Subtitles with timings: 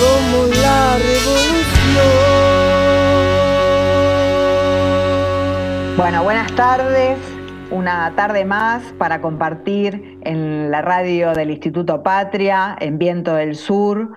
[0.00, 1.66] Somos la revolución.
[5.98, 7.18] Bueno, buenas tardes.
[7.70, 14.16] Una tarde más para compartir en la radio del Instituto Patria, en Viento del Sur.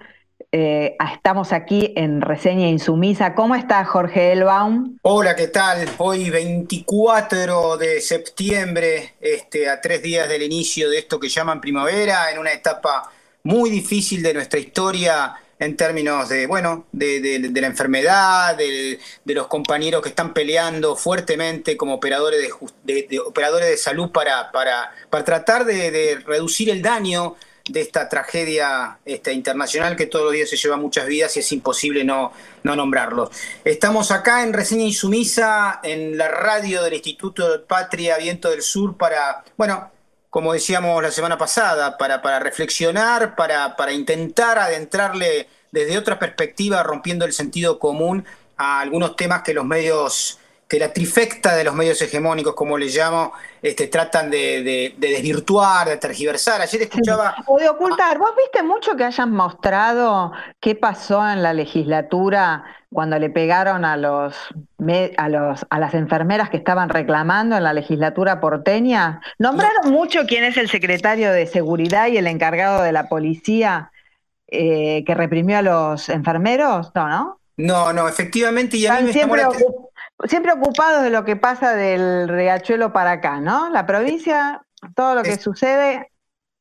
[0.53, 3.35] Eh, estamos aquí en Reseña Insumisa.
[3.35, 4.99] ¿Cómo está Jorge Elbaum?
[5.01, 5.85] Hola, ¿qué tal?
[5.97, 12.31] Hoy 24 de septiembre, este, a tres días del inicio de esto que llaman primavera,
[12.31, 13.11] en una etapa
[13.43, 20.01] muy difícil de nuestra historia en términos de, bueno, de, la enfermedad, de, los compañeros
[20.01, 22.39] que están peleando fuertemente como operadores
[22.83, 27.35] de, operadores de salud para, para, para tratar de, reducir el daño
[27.69, 31.51] de esta tragedia este, internacional que todos los días se lleva muchas vidas y es
[31.53, 33.31] imposible no, no nombrarlo.
[33.63, 39.45] Estamos acá en Reseña Insumisa, en la radio del Instituto Patria Viento del Sur, para,
[39.55, 39.91] bueno,
[40.33, 46.81] como decíamos la semana pasada, para, para reflexionar, para, para intentar adentrarle desde otra perspectiva,
[46.81, 48.25] rompiendo el sentido común
[48.57, 52.87] a algunos temas que los medios, que la trifecta de los medios hegemónicos, como le
[52.87, 56.61] llamo, este, tratan de, desvirtuar, de tergiversar.
[56.61, 57.35] Ayer escuchaba...
[57.45, 58.17] O de ocultar.
[58.17, 63.97] ¿Vos viste mucho que hayan mostrado qué pasó en la legislatura cuando le pegaron a
[63.97, 64.35] los,
[65.17, 69.21] a los a las enfermeras que estaban reclamando en la legislatura porteña?
[69.37, 73.91] ¿Nombraron mucho quién es el secretario de seguridad y el encargado de la policía
[74.47, 76.91] eh, que reprimió a los enfermeros?
[76.95, 77.39] No, ¿no?
[77.57, 78.77] No, no, efectivamente.
[78.77, 79.43] Y a mí me siempre,
[80.25, 83.69] siempre ocupados de lo que pasa del riachuelo para acá, ¿no?
[83.69, 84.61] La provincia,
[84.95, 86.11] todo lo que sucede.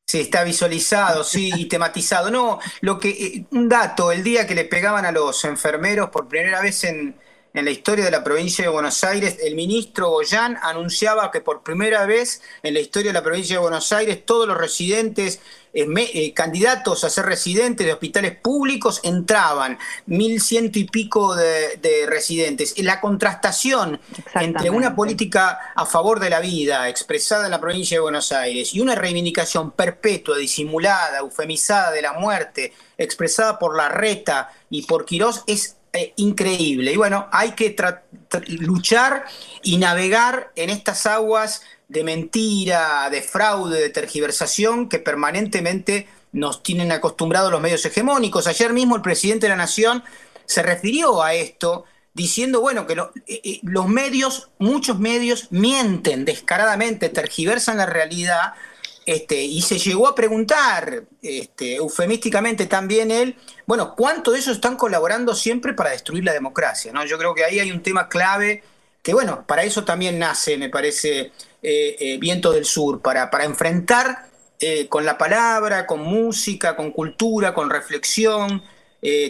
[0.05, 2.29] Sí, está visualizado, sí, y tematizado.
[2.29, 6.27] No, lo que, eh, un dato, el día que le pegaban a los enfermeros por
[6.27, 7.15] primera vez en,
[7.53, 11.61] en la historia de la provincia de Buenos Aires, el ministro Goyán anunciaba que por
[11.61, 15.39] primera vez en la historia de la provincia de Buenos Aires todos los residentes,
[15.71, 19.77] eh, eh, candidatos a ser residentes de hospitales públicos entraban,
[20.07, 22.73] mil ciento y pico de, residentes.
[22.77, 23.99] La contrastación
[24.33, 28.73] entre una política a favor de la vida expresada en la provincia de Buenos Aires
[28.73, 35.05] y una reivindicación perpetua, disimulada, eufemizada de la muerte, expresada por la reta y por
[35.05, 36.91] Quirós, es eh, increíble.
[36.91, 37.75] Y bueno, hay que
[38.47, 39.25] luchar
[39.61, 46.91] y navegar en estas aguas de mentira, de fraude, de tergiversación que permanentemente nos tienen
[46.91, 48.47] acostumbrados los medios hegemónicos.
[48.47, 50.03] Ayer mismo el presidente de la Nación
[50.45, 57.09] se refirió a esto diciendo, bueno, que eh, eh, los medios, muchos medios mienten descaradamente,
[57.09, 58.53] tergiversan la realidad
[59.05, 64.77] este, y se llegó a preguntar, este, eufemísticamente también él, bueno, ¿cuánto de eso están
[64.77, 66.93] colaborando siempre para destruir la democracia?
[66.93, 67.05] ¿no?
[67.05, 68.63] Yo creo que ahí hay un tema clave
[69.01, 71.31] que, bueno, para eso también nace, me parece,
[71.61, 76.91] eh, eh, Viento del Sur, para, para enfrentar eh, con la palabra, con música, con
[76.91, 78.63] cultura, con reflexión,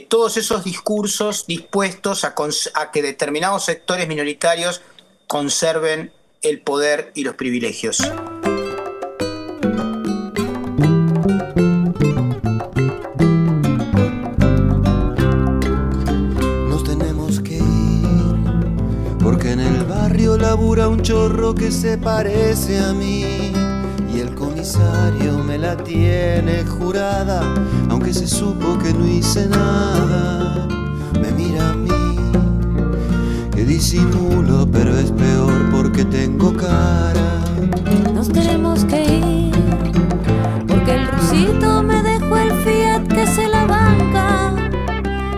[0.08, 4.84] todos esos discursos dispuestos a que determinados sectores minoritarios
[5.26, 6.14] conserven
[6.44, 7.98] el poder y los privilegios.
[20.94, 23.52] Un chorro que se parece a mí
[24.14, 27.42] y el comisario me la tiene jurada,
[27.90, 30.68] aunque se supo que no hice nada.
[31.20, 31.90] Me mira a mí,
[33.56, 37.42] que disimulo, pero es peor porque tengo cara.
[38.14, 39.52] Nos tenemos que ir,
[40.68, 44.54] porque el rusito me dejó el fiat que se la banca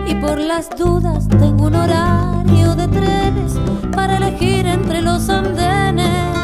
[0.06, 3.15] y por las dudas tengo un horario de trenes
[4.06, 6.36] para elegir entre los andenes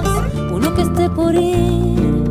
[0.53, 2.25] uno que esté por ir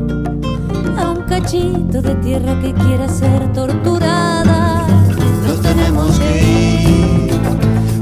[0.98, 4.86] a un cachito de tierra que quiera ser torturada.
[5.48, 7.42] Nos tenemos que ir,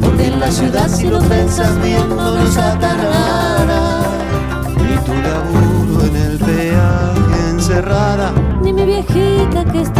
[0.02, 4.02] porque en la ciudad si lo pensas bien no nos ata nada.
[4.84, 8.32] Ni tu laburo en el peaje encerrada,
[8.64, 9.99] ni mi viejita que está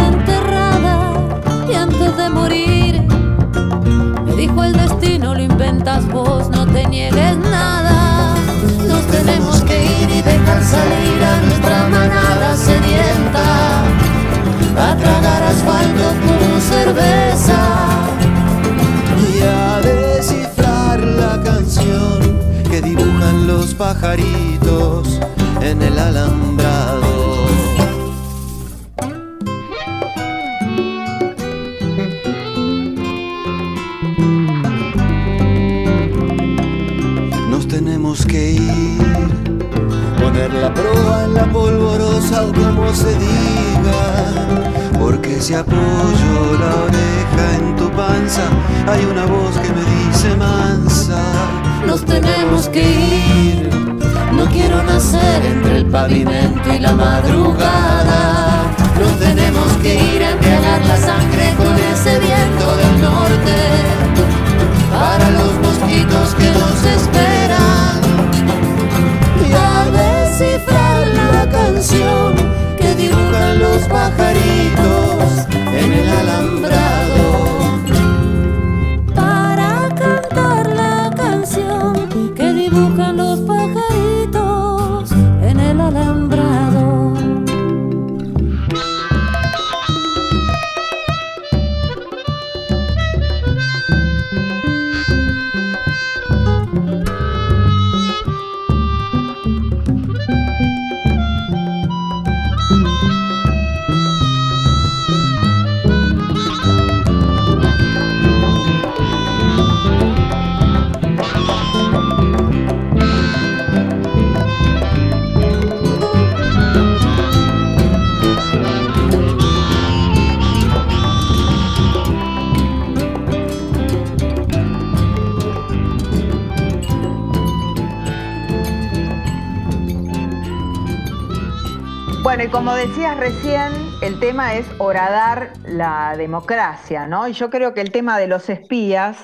[132.50, 137.28] como decías recién, el tema es horadar la democracia, ¿no?
[137.28, 139.16] Y yo creo que el tema de los espías,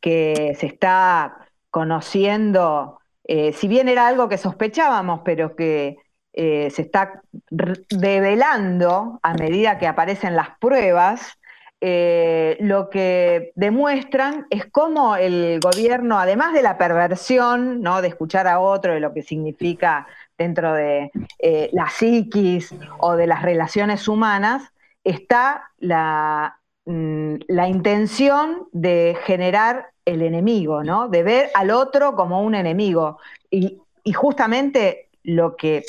[0.00, 5.98] que se está conociendo, eh, si bien era algo que sospechábamos, pero que
[6.32, 7.22] eh, se está
[7.90, 11.38] develando a medida que aparecen las pruebas,
[11.82, 18.00] eh, lo que demuestran es cómo el gobierno, además de la perversión, ¿no?
[18.02, 20.06] de escuchar a otro, de lo que significa
[20.40, 24.72] dentro de eh, la psiquis o de las relaciones humanas,
[25.04, 31.08] está la, mm, la intención de generar el enemigo, ¿no?
[31.08, 33.18] de ver al otro como un enemigo.
[33.50, 33.82] Y,
[34.14, 35.84] justamente lo que,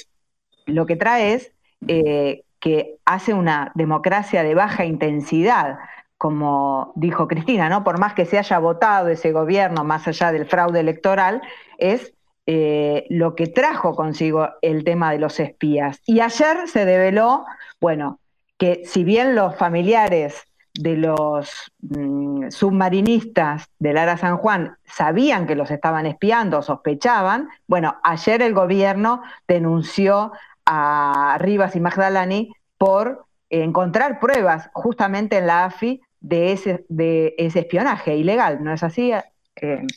[0.67, 1.53] lo que trae es
[1.87, 5.79] eh, que hace una democracia de baja intensidad,
[6.17, 7.83] como dijo Cristina, ¿no?
[7.83, 11.41] Por más que se haya votado ese gobierno, más allá del fraude electoral,
[11.79, 12.13] es
[12.45, 16.01] eh, lo que trajo consigo el tema de los espías.
[16.05, 17.45] Y ayer se develó,
[17.79, 18.19] bueno,
[18.57, 25.55] que si bien los familiares de los mm, submarinistas del Ara San Juan sabían que
[25.55, 30.31] los estaban espiando, sospechaban, bueno, ayer el gobierno denunció
[30.65, 37.59] a Rivas y Magdalani por encontrar pruebas justamente en la AFI de ese, de ese
[37.59, 39.11] espionaje ilegal, ¿no es así,
[39.55, 39.87] eh,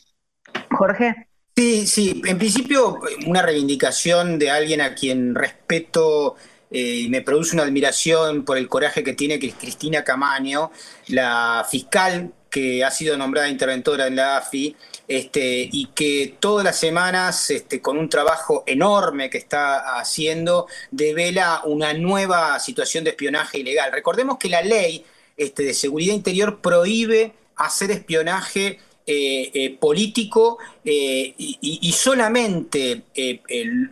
[0.71, 1.27] Jorge?
[1.57, 6.35] Sí, sí, en principio una reivindicación de alguien a quien respeto
[6.69, 10.71] eh, y me produce una admiración por el coraje que tiene, que es Cristina Camaño,
[11.07, 14.75] la fiscal que ha sido nombrada interventora en la AFI,
[15.07, 21.61] este, y que todas las semanas, este, con un trabajo enorme que está haciendo, devela
[21.63, 23.93] una nueva situación de espionaje ilegal.
[23.93, 25.05] Recordemos que la ley
[25.37, 33.03] este, de seguridad interior prohíbe hacer espionaje eh, eh, político eh, y, solamente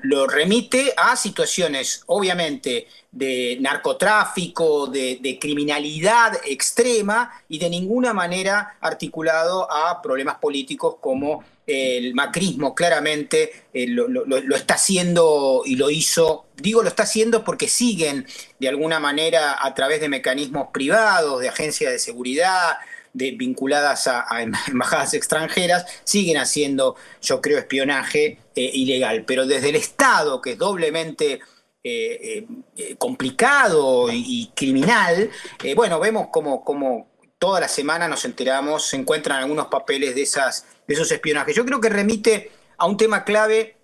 [0.02, 9.72] lo remite a situaciones, obviamente, de narcotráfico, de, criminalidad extrema y de ninguna manera articulado
[9.72, 12.74] a problemas políticos como el macrismo.
[12.74, 18.26] Claramente lo, está haciendo y lo hizo, digo lo está haciendo porque siguen
[18.60, 22.78] de alguna manera a través de mecanismos privados, de agencias de seguridad,
[23.14, 29.24] de, vinculadas a, a, embajadas extranjeras, siguen haciendo, yo creo, espionaje eh, ilegal.
[29.26, 31.40] Pero desde el Estado, que es doblemente
[31.84, 32.46] eh,
[32.78, 35.30] eh, complicado y, y criminal,
[35.76, 40.66] bueno, vemos como, como toda la semana nos enteramos, se encuentran algunos papeles de, esas,
[40.88, 41.54] de esos espionajes.
[41.54, 43.76] Yo creo que remite a un tema clave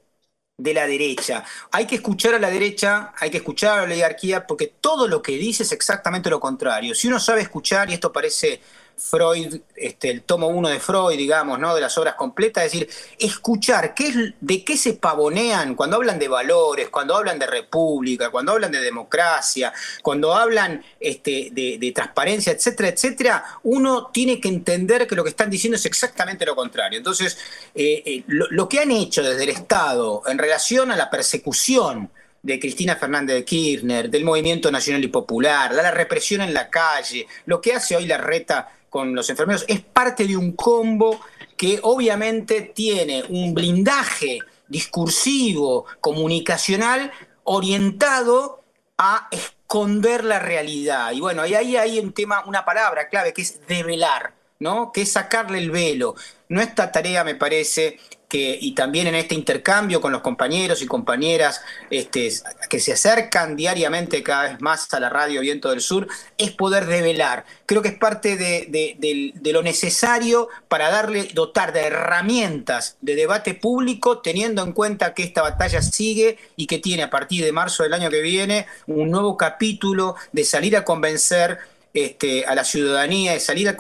[0.58, 1.44] de la derecha.
[1.72, 5.22] Hay que escuchar a la derecha, hay que escuchar a la oligarquía, porque todo lo
[5.22, 6.96] que dice es exactamente lo contrario.
[6.96, 8.62] Si uno sabe escuchar, y esto parece
[9.00, 11.74] Freud, este, el tomo uno de Freud, digamos, ¿no?
[11.74, 16.20] de las obras completas, es decir, escuchar qué es, de qué se pavonean cuando hablan
[16.20, 21.92] de valores, cuando hablan de república, cuando hablan de democracia, cuando hablan este, de, de,
[21.92, 26.56] transparencia, etcétera, etcétera, uno tiene que entender que lo que están diciendo es exactamente lo
[26.56, 26.98] contrario.
[26.98, 27.38] Entonces,
[27.74, 32.12] eh, eh, lo, lo que han hecho desde el Estado en relación a la persecución
[32.42, 37.28] de Cristina Fernández de Kirchner, del movimiento nacional y popular, la represión en la calle,
[37.46, 41.20] lo que hace hoy la reta con los enfermeros, es parte de un combo
[41.56, 47.12] que obviamente tiene un blindaje discursivo, comunicacional,
[47.44, 48.64] orientado
[48.98, 51.12] a esconder la realidad.
[51.12, 54.92] Y bueno, ahí hay un tema, una palabra clave que es develar, ¿no?
[54.92, 56.16] Que es sacarle el velo.
[56.48, 58.00] Nuestra tarea, me parece,
[58.32, 62.32] y también en este intercambio con los compañeros y compañeras este,
[62.70, 66.08] que se acercan diariamente cada vez más a la radio Viento del Sur,
[66.38, 67.46] es poder revelar.
[67.66, 74.20] Creo que es parte de, lo necesario para darle, dotar de herramientas de debate público,
[74.20, 77.94] teniendo en cuenta que esta batalla sigue y que tiene a partir de marzo del
[77.94, 81.58] año que viene un nuevo capítulo de salir a convencer
[81.96, 83.76] este, a la ciudadanía, de salir a,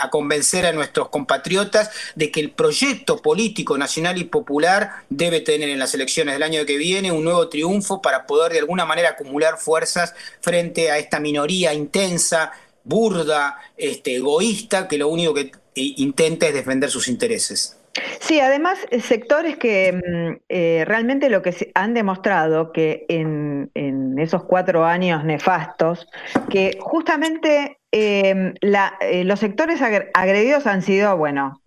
[0.00, 5.68] a convencer a nuestros compatriotas de que el proyecto político nacional y popular debe tener
[5.68, 9.10] en las elecciones del año que viene un nuevo triunfo para poder de alguna manera
[9.10, 12.52] acumular fuerzas frente a esta minoría intensa,
[12.84, 17.78] burda, este, egoísta, que lo único que intenta es defender sus intereses.
[18.20, 23.70] Sí, además, eh, sectores que mm, eh, realmente lo que han demostrado que en,
[24.18, 26.06] esos cuatro años nefastos,
[26.48, 29.80] que justamente em, eh, los sectores
[30.14, 31.60] agredidos han sido, bueno,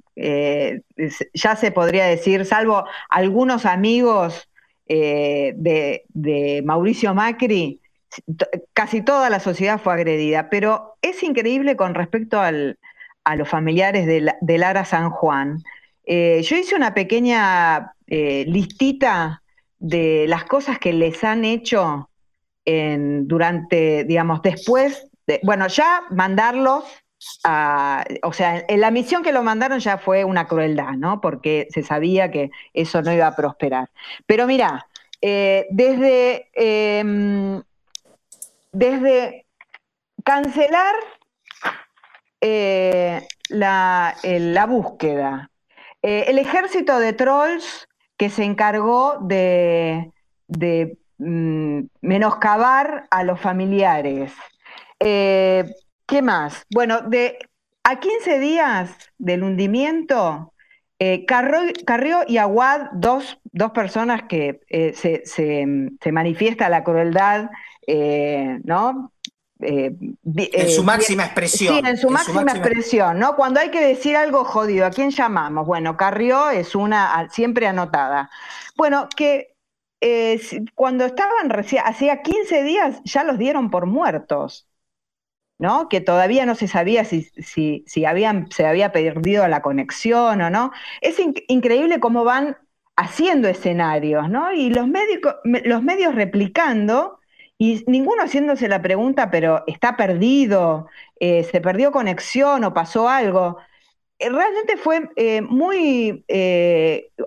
[1.34, 4.50] ya se podría decir, salvo algunos amigos
[4.88, 7.82] de, Mauricio Macri,
[8.74, 14.58] casi toda la sociedad fue agredida, pero es increíble con respecto a los familiares de
[14.58, 15.64] Lara San Juan.
[16.06, 19.42] Eh, yo hice una pequeña eh, listita
[19.80, 22.10] de las cosas que les han hecho
[22.68, 26.84] durante, digamos, después, de, bueno, ya mandarlos
[27.44, 31.22] a, o sea, en la misión que lo mandaron ya fue una crueldad, ¿no?
[31.22, 33.90] Porque se sabía que eso no iba a prosperar.
[34.26, 34.88] Pero mira,
[35.22, 37.62] eh, desde, em,
[38.72, 39.46] desde
[40.24, 40.96] cancelar
[43.50, 45.50] la, la búsqueda,
[46.08, 50.12] eh, el ejército de trolls que se encargó de,
[51.18, 54.32] mm, menoscabar a los familiares.
[55.06, 55.64] Eh,
[56.06, 56.66] ¿Qué más?
[56.74, 57.38] Bueno, de,
[57.84, 60.54] a 15 días del hundimiento,
[61.00, 63.40] eh, Carrió, y Aguad, dos,
[63.74, 64.60] personas que
[64.96, 67.50] se, se, manifiesta la crueldad,
[68.64, 69.12] ¿no?
[69.62, 71.76] Eh, en su eh, máxima expresión.
[71.76, 73.36] Sí, en su, máxima, expresión, ¿no?
[73.36, 75.66] Cuando hay que decir algo jodido, ¿a quién llamamos?
[75.66, 78.30] Bueno, Carrió es una siempre anotada.
[78.76, 79.56] Bueno, que
[80.02, 80.42] eh,
[80.74, 84.65] cuando estaban recién, hacía 15 días ya los dieron por muertos,
[85.58, 85.90] ¿no?
[85.90, 87.24] Que todavía no se sabía si,
[87.86, 90.72] si, habían, se había perdido la conexión o no.
[91.02, 92.58] Es increíble cómo van
[92.96, 94.54] haciendo escenarios, ¿no?
[94.54, 94.88] Y los,
[95.44, 97.20] los medios replicando
[97.58, 100.88] y ninguno haciéndose la pregunta, pero está perdido,
[101.20, 103.58] eh, se perdió conexión o pasó algo.
[104.20, 106.26] Eh, realmente fue eh, muy,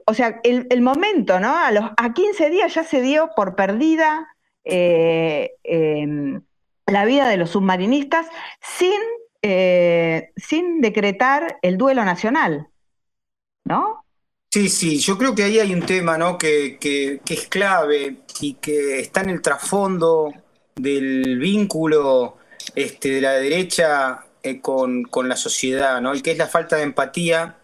[0.07, 1.57] o sea, el, momento, ¿no?
[1.57, 4.29] A, los, a 15 días ya se dio por perdida
[4.65, 6.43] em,
[6.91, 8.27] la vida de los submarinistas
[8.61, 9.01] sin,
[10.37, 12.69] sin decretar el duelo nacional,
[13.65, 14.05] ¿no?
[14.51, 16.39] Sí, sí, yo creo que ahí hay un tema ¿no?
[16.39, 16.79] que,
[17.29, 20.33] es clave y que está en el trasfondo
[20.75, 22.39] del vínculo
[22.75, 26.15] este, de la derecha eh, con, la sociedad, ¿no?
[26.15, 27.59] y que es la falta de empatía,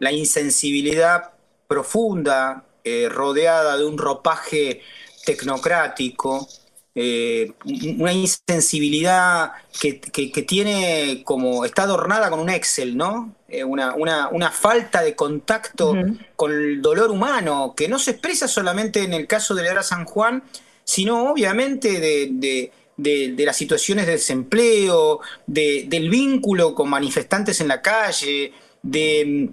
[0.00, 1.34] la insensibilidad
[1.68, 4.82] profunda, eh, rodeada de un ropaje
[5.24, 6.48] tecnocrático,
[6.96, 7.52] eh,
[7.98, 9.94] una insensibilidad que,
[10.46, 13.34] tiene como, está adornada con un Excel, ¿no?
[13.48, 15.94] Eh, una, una, falta de contacto
[16.36, 20.04] con el dolor humano, que no se expresa solamente en el caso de la San
[20.04, 20.44] Juan,
[20.84, 21.98] sino obviamente
[22.96, 29.50] de, las situaciones de desempleo, del vínculo con manifestantes en la calle, de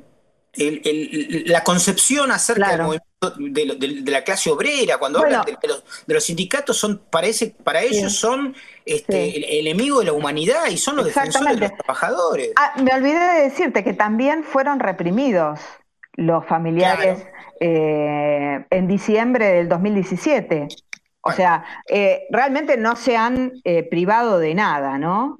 [1.45, 7.55] la concepción acerca del de, la clase obrera, cuando hablan de, los, sindicatos, son parece,
[7.63, 11.77] para ellos son este, el, enemigo de la humanidad y son los defensores de los
[11.77, 12.51] trabajadores.
[12.55, 15.59] Ah, me olvidé de decirte que también fueron reprimidos
[16.13, 17.23] los familiares
[17.59, 20.67] eh, en diciembre del 2017.
[21.21, 25.39] O sea, eh, realmente no se han eh, privado de nada, ¿no?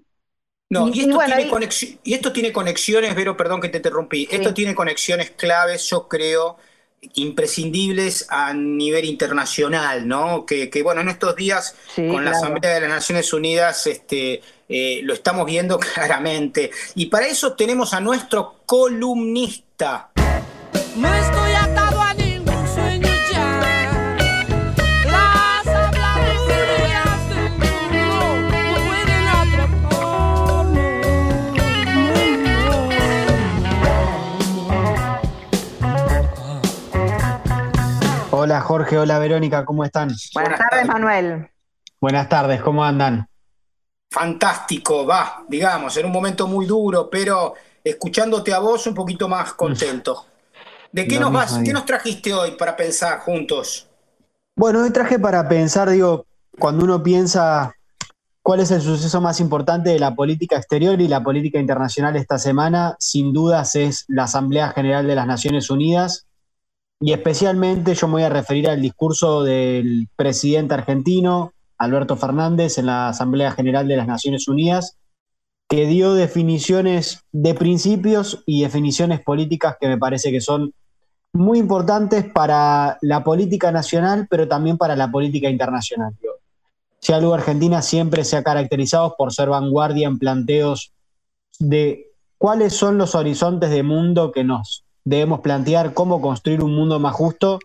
[0.69, 1.69] No, y, esto tiene
[2.03, 2.13] y...
[2.13, 6.57] esto tiene conexiones, Vero, perdón que te interrumpí, esto tiene conexiones claves, yo creo,
[7.15, 10.45] imprescindibles a nivel internacional, ¿no?
[10.45, 15.13] Que, bueno, en estos días con la Asamblea de las Naciones Unidas este, eh, lo
[15.13, 16.71] estamos viendo claramente.
[16.95, 20.11] Y para eso tenemos a nuestro columnista.
[20.95, 21.53] No estoy
[38.59, 40.11] Jorge, hola Verónica, ¿cómo están?
[40.33, 41.49] Buenas, tardes, Manuel.
[42.01, 43.25] Buenas tardes, ¿cómo andan?
[44.11, 49.53] Fantástico, va, digamos, en un momento muy duro, pero escuchándote a vos un poquito más
[49.53, 50.25] contento.
[50.91, 53.87] ¿De qué nos vas, qué nos trajiste hoy para pensar juntos?
[54.55, 56.25] Bueno, hoy traje para pensar, digo,
[56.59, 57.73] cuando uno piensa
[58.41, 62.37] cuál es el suceso más importante de la política exterior y la política internacional esta
[62.37, 66.25] semana, sin dudas es la Asamblea General de las Naciones Unidas.
[67.03, 72.85] Y especialmente yo me voy a referir al discurso del presidente argentino, Alberto Fernández, en
[72.85, 74.97] la Asamblea General de las Naciones Unidas,
[75.67, 80.73] que dio definiciones de principios y definiciones políticas que me parece que son
[81.33, 86.13] muy importantes para la política nacional, pero también para la política internacional.
[86.99, 90.91] Si algo Argentina siempre se ha caracterizado por ser vanguardia en planteos
[91.57, 96.99] de cuáles son los horizontes de mundo que nos debemos plantear, cómo construir un mundo
[96.99, 97.59] más justo.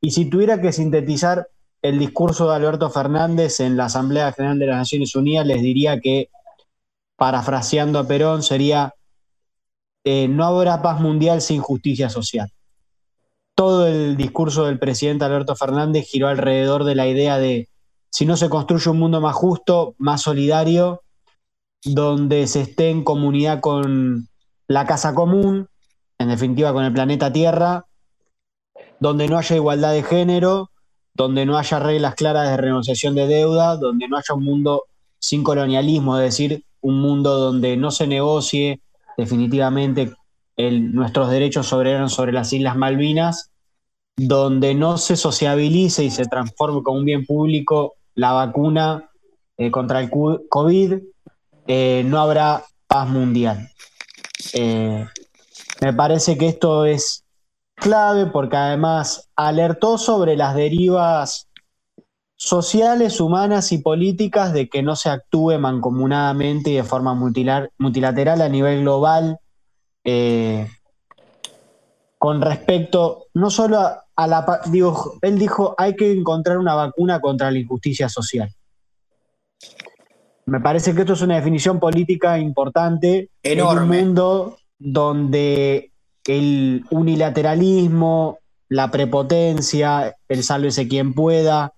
[0.00, 1.48] Y si tuviera que sintetizar
[1.82, 6.00] el discurso de Alberto Fernández en la Asamblea General de las Naciones Unidas, les diría
[6.00, 6.30] que,
[7.16, 8.94] parafraseando a Perón, sería,
[10.04, 12.50] eh, no habrá paz mundial sin justicia social
[13.56, 17.68] todo el discurso del presidente Alberto Fernández giró alrededor de la idea de
[18.10, 21.02] si no se construye un mundo más justo, más solidario,
[21.82, 24.28] donde se esté en comunidad con
[24.68, 25.68] la casa común,
[26.18, 27.86] en definitiva con el planeta Tierra,
[29.00, 30.70] donde no haya igualdad de género,
[31.14, 34.84] donde no haya reglas claras de renegociación de deuda, donde no haya un mundo
[35.18, 38.80] sin colonialismo, es decir, un mundo donde no se negocie
[39.16, 40.12] definitivamente
[40.56, 43.50] nuestros derechos soberanos sobre las Islas Malvinas,
[44.16, 49.10] donde no se sociabilice y se transforme como un bien público la vacuna
[49.58, 50.94] eh, contra el COVID,
[51.66, 53.70] eh, no habrá paz mundial.
[54.54, 55.06] Eh,
[55.80, 57.24] me parece que esto es
[57.74, 61.48] clave porque además alertó sobre las derivas
[62.36, 68.48] sociales, humanas y políticas de que no se actúe mancomunadamente y de forma multilateral a
[68.48, 69.38] nivel global
[70.04, 70.68] eh,
[72.18, 74.60] con respecto no solo a, la...
[74.66, 78.50] Digo, él dijo, hay que encontrar una vacuna contra la injusticia social.
[80.46, 83.98] Me parece que esto es una definición política importante Enorme.
[83.98, 85.92] en un mundo donde
[86.26, 91.72] el unilateralismo, la prepotencia, el sálvese quien pueda,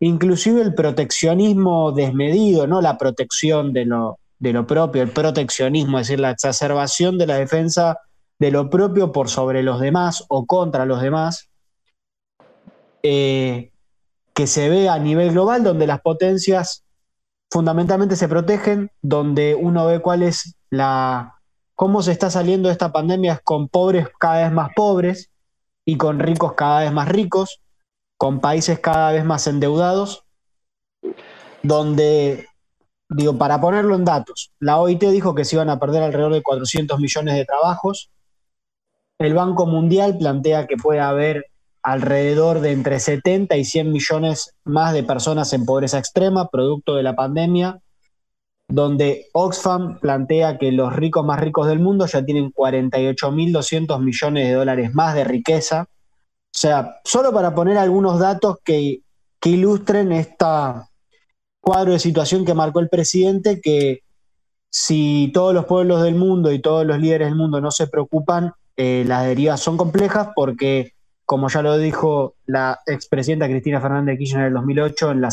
[0.00, 6.08] inclusive el proteccionismo desmedido, no la protección de lo, de lo propio, el proteccionismo, es
[6.08, 7.98] decir, la exacerbación de la defensa
[8.38, 11.50] de lo propio por sobre los demás o contra los demás,
[13.02, 13.70] eh,
[14.34, 16.84] que se ve a nivel global, donde las potencias
[17.50, 21.39] fundamentalmente se protegen, donde uno ve cuál es la
[21.80, 25.30] cómo se está saliendo de esta pandemia con pobres cada vez más pobres
[25.86, 27.62] y con ricos cada vez más ricos,
[28.18, 30.26] con países cada vez más endeudados,
[31.62, 32.46] donde
[33.08, 36.42] digo, para ponerlo en datos, la OIT dijo que se iban a perder alrededor de
[36.42, 38.10] 400 millones de trabajos.
[39.18, 41.46] El Banco Mundial plantea que puede haber
[41.82, 47.04] alrededor de entre 70 y 100 millones más de personas en pobreza extrema, producto de
[47.04, 47.80] la pandemia,
[48.70, 54.54] donde Oxfam plantea que los ricos más ricos del mundo ya tienen 48.200 millones de
[54.54, 55.82] dólares más de riqueza.
[55.82, 59.00] O sea, solo para poner algunos datos que,
[59.44, 60.86] ilustren esta,
[61.60, 64.02] cuadro de situación que marcó el presidente, que
[64.70, 68.52] si todos los pueblos del mundo y todos los líderes del mundo no se preocupan,
[68.76, 70.92] eh, las derivas son complejas porque,
[71.24, 75.28] como ya lo dijo la expresidenta Cristina Fernández de Kirchner en el 2008 en la,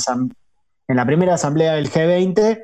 [0.88, 2.64] en la primera asamblea del G20,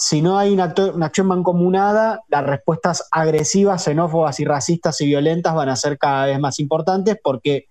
[0.00, 5.54] si no hay una, una, acción mancomunada, las respuestas agresivas, xenófobas y racistas y violentas
[5.54, 7.66] van a ser cada vez más importantes porque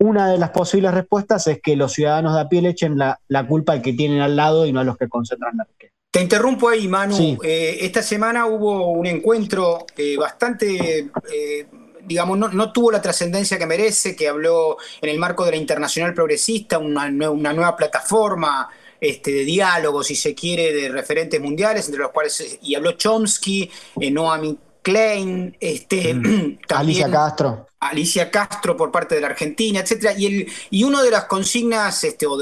[0.00, 3.20] una de las posibles respuestas es que los ciudadanos de a pie le echen la,
[3.46, 5.94] culpa al que tienen al lado y no a los que concentran la riqueza.
[6.10, 7.38] Te interrumpo ahí, Manu.
[7.44, 11.66] Eh, esta semana hubo un encuentro eh, bastante, eh,
[12.02, 16.14] digamos, no, tuvo la trascendencia que merece, que habló en el marco de la Internacional
[16.14, 18.68] Progresista, una, una nueva plataforma
[19.04, 23.70] este, de diálogo, si se quiere, de referentes mundiales, entre los cuales, y habló Chomsky,
[24.10, 26.58] Noam Klein, este, mm.
[26.74, 27.66] Alicia Castro.
[27.80, 30.14] Alicia Castro por parte de la Argentina, etcétera.
[30.16, 32.36] Y, el, y una de las consignas este, o,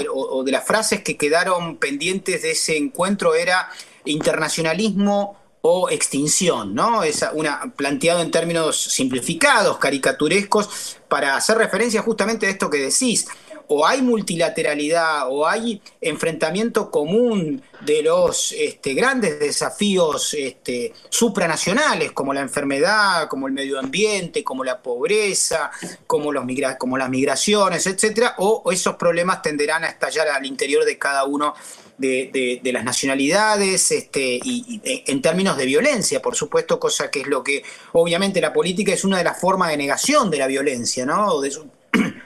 [0.45, 3.69] de, las frases que quedaron pendientes de ese encuentro era
[4.05, 7.05] internacionalismo o extinción, ¿no?
[7.05, 13.27] Es una, planteado en términos simplificados, caricaturescos, para hacer referencia justamente a esto que decís.
[13.73, 22.35] O hay multilateralidad o hay enfrentamiento común de los este, grandes desafíos este, supranacionales, como
[22.35, 25.71] la enfermedad, como el medio ambiente, como la pobreza,
[26.07, 31.55] como, las migraciones, etcétera, o, esos problemas tenderán a estallar al interior de cada uno
[31.97, 37.43] de, las nacionalidades este, y, en términos de violencia, por supuesto, cosa que es lo
[37.43, 41.41] que obviamente la política es una de las formas de negación de la violencia, ¿no?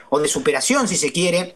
[0.09, 1.55] O de superación, si se quiere,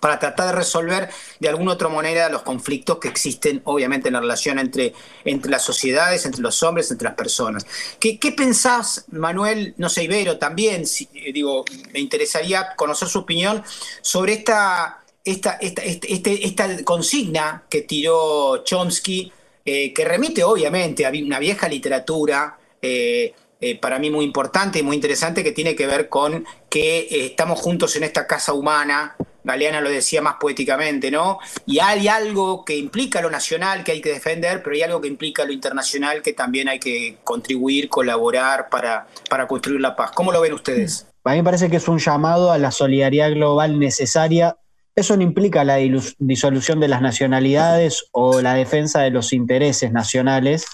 [0.00, 1.08] para tratar de resolver
[1.40, 4.92] de alguna otra manera los conflictos que existen, obviamente, en la relación entre,
[5.24, 7.66] entre las sociedades, entre los hombres, entre las personas.
[7.98, 13.62] ¿Qué, qué pensás, Manuel, no sé, Ibero, también, eh, digo, me interesaría conocer su opinión
[14.00, 19.32] sobre esta, esta, esta, este, este, esta consigna que tiró Chomsky,
[19.64, 23.34] eh, que remite, obviamente, a una vieja literatura, eh,
[23.80, 27.96] para mí muy importante y muy interesante, que tiene que ver con que estamos juntos
[27.96, 29.16] en esta casa humana,
[29.46, 31.38] Galeana lo decía más poéticamente, ¿no?
[31.66, 35.06] Y hay algo que implica lo nacional que hay que defender, pero hay algo que
[35.06, 40.10] implica lo internacional que también hay que contribuir, colaborar para, para construir la paz.
[40.12, 41.06] ¿Cómo lo ven ustedes?
[41.22, 44.56] A mí me parece que es un llamado a la solidaridad global necesaria.
[44.96, 45.76] Eso no implica la
[46.18, 50.66] disolución de las nacionalidades o la defensa de los intereses nacionales,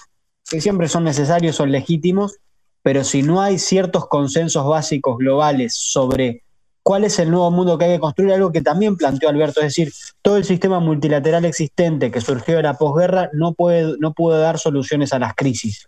[0.49, 2.37] que siempre son necesarios, son legítimos,
[2.83, 6.43] pero si no hay ciertos consensos básicos globales sobre
[6.83, 9.67] cuál es el nuevo mundo que hay que construir, algo que también planteó Alberto, es
[9.67, 9.91] decir,
[10.21, 14.59] todo el sistema multilateral existente que surgió de la posguerra no puede, no puede dar
[14.59, 15.85] soluciones a las crisis,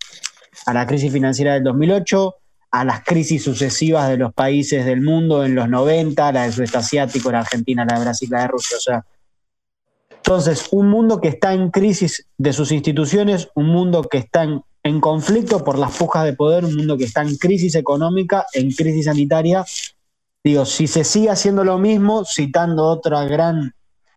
[0.66, 2.36] a la crisis financiera del 2008,
[2.72, 6.78] a las crisis sucesivas de los países del mundo en los 90, la del sudeste
[6.78, 9.06] asiático, la Argentina, la de Brasil, la de Rusia, o sea,
[10.26, 14.64] entonces, un mundo que está en crisis de sus instituciones, un mundo que está en,
[14.86, 18.72] en, conflicto por las pujas de poder, un mundo que está en crisis económica, en
[18.72, 19.66] crisis sanitaria,
[20.46, 23.74] Digo, si se sigue haciendo lo mismo, citando otra gran,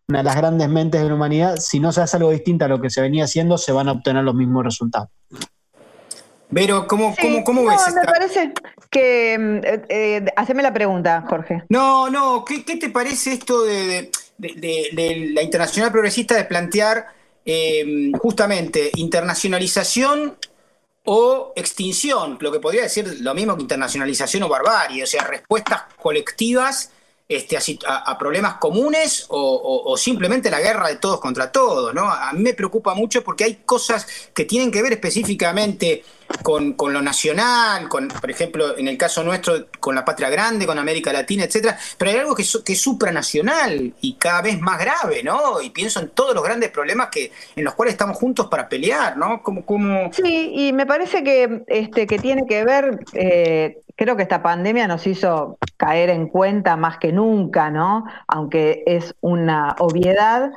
[0.09, 2.68] una de las grandes mentes de la humanidad, si no se hace algo distinto a
[2.68, 5.09] lo que se venía haciendo, se van a obtener los mismos resultados.
[6.52, 7.14] Pero, ¿cómo,
[7.46, 7.81] cómo, ves?
[7.94, 8.52] Me parece
[8.90, 9.38] que.
[9.38, 11.62] Mm, eh, eh, haceme la pregunta, Jorge.
[11.70, 17.07] No, no, ¿qué, te parece esto de, la internacional progresista de plantear
[17.46, 20.37] eh, justamente internacionalización
[21.11, 25.85] o extinción, lo que podría decir lo mismo que internacionalización o barbarie, o sea, respuestas
[25.97, 26.90] colectivas
[27.28, 31.92] este, a, problemas comunes o, simplemente la guerra de todos contra todos.
[31.94, 32.10] ¿no?
[32.10, 36.02] A mí me preocupa mucho porque hay cosas que tienen que ver específicamente
[36.42, 40.78] con, lo nacional, con, por ejemplo, en el caso nuestro, con la patria grande, con
[40.78, 45.22] América Latina, etcétera, pero hay algo que, que es supranacional y cada vez más grave,
[45.22, 45.60] ¿no?
[45.60, 49.16] Y pienso en todos los grandes problemas que, en los cuales estamos juntos para pelear,
[49.16, 49.42] ¿no?
[49.42, 50.12] Como, como...
[50.12, 54.87] Sí, y me parece que, este, que tiene que ver, eh, creo que esta pandemia
[54.87, 58.04] nos hizo caer en cuenta más que nunca, ¿no?
[58.28, 60.52] Aunque es una obviedad,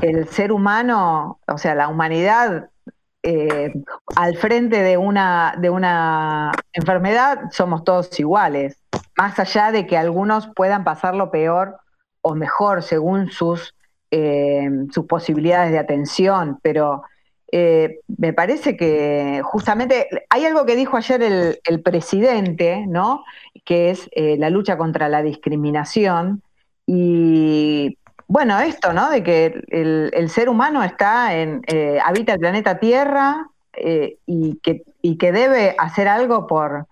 [0.00, 2.70] el ser humano, o sea, la humanidad
[3.22, 3.70] eh,
[4.16, 8.78] al frente de una, de una enfermedad somos todos iguales,
[9.18, 11.76] más allá de que algunos puedan pasarlo peor
[12.22, 13.74] o mejor según sus,
[14.10, 17.02] eh, sus posibilidades de atención, pero
[17.52, 23.24] eh, me parece que justamente hay algo que dijo ayer el, presidente, ¿no?
[23.64, 26.42] que es la lucha contra la discriminación,
[26.86, 29.10] y bueno, esto, ¿no?
[29.10, 34.84] De que el, ser humano está en, eh, habita el planeta Tierra eh, y, que,
[35.02, 36.86] y que debe hacer algo por,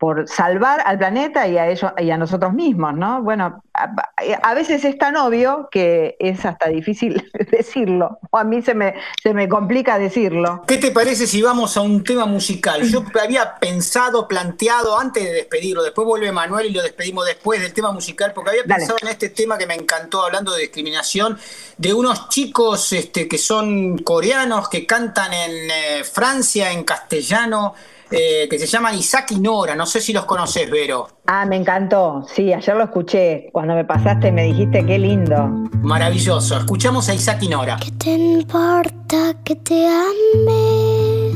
[0.00, 3.22] por salvar al planeta y a ellos y a nosotros mismos, ¿no?
[3.22, 8.74] Bueno, a, veces es tan obvio que es hasta difícil decirlo, o a mí se
[8.74, 10.62] me, se me complica decirlo.
[10.66, 12.82] ¿Qué te parece si vamos a un tema musical?
[12.84, 17.74] Yo había pensado, planteado antes de despedirlo, después vuelve Manuel y lo despedimos después del
[17.74, 21.38] tema musical, porque había pensado en este tema que me encantó hablando de discriminación,
[21.76, 27.74] de unos chicos este, que son coreanos, que cantan en eh, Francia en castellano.
[28.10, 29.74] Eh, que se llaman Isaac y Nora.
[29.74, 31.08] No sé si los conoces, Vero.
[31.26, 32.26] Ah, me encantó.
[32.34, 33.48] Sí, ayer lo escuché.
[33.52, 35.48] Cuando me pasaste me dijiste qué lindo.
[35.82, 36.58] Maravilloso.
[36.58, 37.76] Escuchamos a Isaac y Nora.
[37.76, 41.30] ¿Qué te importa que te ame?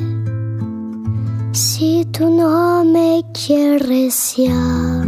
[1.52, 5.04] Si tú no me quieres ya.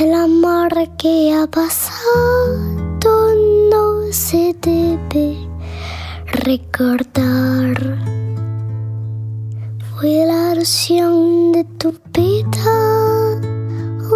[0.00, 2.72] El amor que ha pasado
[3.70, 5.36] no se debe
[6.26, 8.21] recordar
[10.02, 12.76] fui la ilusión de tu vida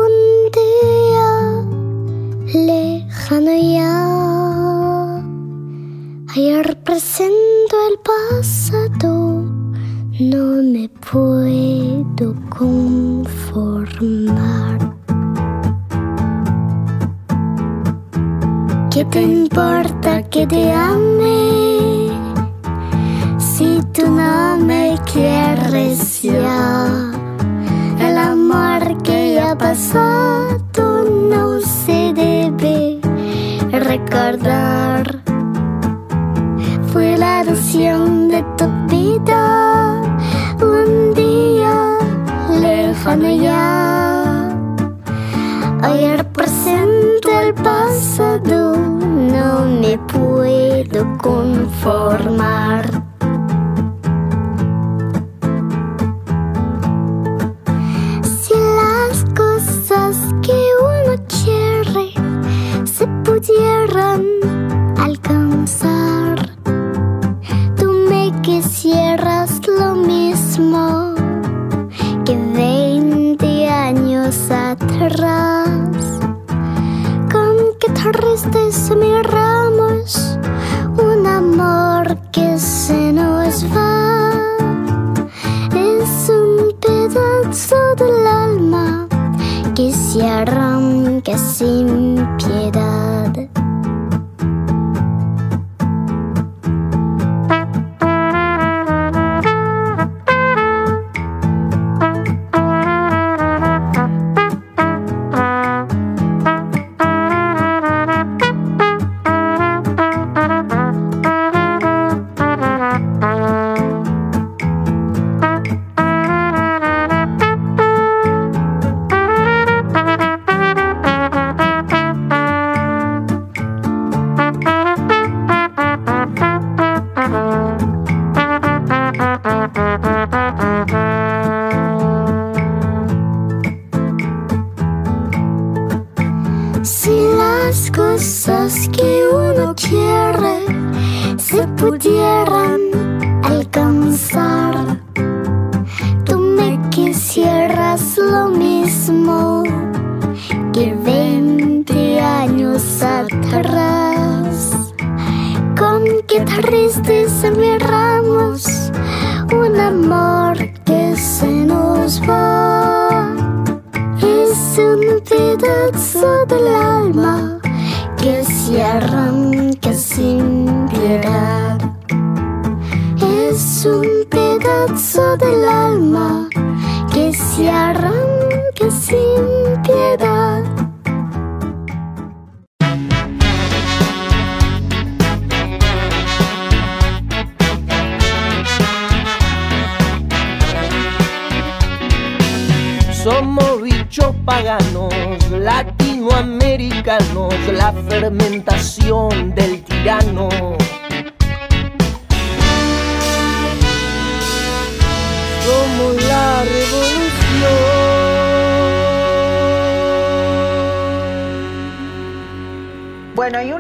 [0.05, 0.15] un
[0.59, 1.31] día
[2.69, 3.95] lejano ya.
[6.35, 9.13] Ayer presento el pasado,
[10.19, 13.97] no me puedo conformar.
[18.91, 21.46] ¿Qué te importa que te ame?
[23.97, 30.59] Tú no me quieres el amor que ya pasó
[31.03, 33.01] no se debe
[33.73, 35.23] recordar.
[36.93, 40.03] Fue la noción de tu vida
[40.61, 41.97] un día
[42.61, 44.51] lejano ya.
[45.89, 46.05] Hoy
[46.35, 52.96] presente el pasado no me puedo conformar.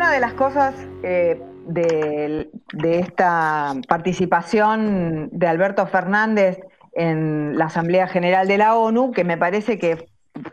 [0.07, 2.49] Una de las cosas eh, de,
[2.81, 6.61] esta participación de Alberto Fernández
[6.93, 10.07] en la Asamblea General de la ONU, que me parece que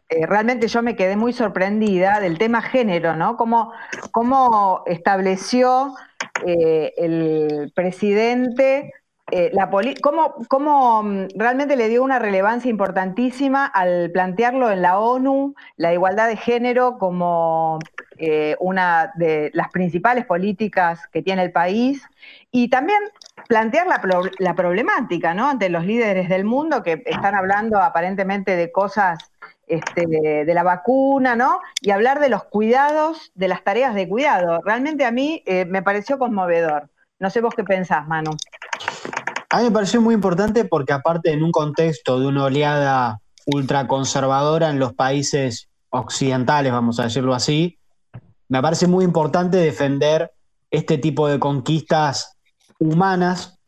[0.09, 3.37] eh, realmente yo me quedé muy sorprendida del tema género, ¿no?
[3.37, 3.71] Cómo,
[4.09, 5.93] cómo estableció
[6.47, 8.91] eh, el presidente,
[9.35, 9.51] eh,
[10.01, 16.27] cómo, mm, realmente le dio una relevancia importantísima al plantearlo en la ONU, la igualdad
[16.27, 17.79] de género como
[18.17, 22.03] eh, una de las principales políticas que tiene el país
[22.51, 22.99] y también
[23.47, 28.71] plantear la, pro- la problemática ante los líderes del mundo que están hablando aparentemente de
[28.71, 29.17] cosas
[29.67, 31.59] este, de, de la vacuna, ¿no?
[31.81, 34.61] Y hablar de los cuidados, de las tareas de cuidado.
[34.63, 36.89] Realmente a mí eh, me pareció conmovedor.
[37.19, 38.31] No sé vos qué pensás, Manu.
[39.53, 44.71] A mí me pareció muy importante porque aparte en un contexto de una oleada ultraconservadora
[44.71, 47.77] en los países occidentales, vamos a decirlo así,
[48.49, 50.31] me parece muy importante defender
[50.71, 52.35] este tipo de conquistas
[52.79, 53.59] humanas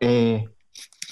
[0.00, 0.50] eh,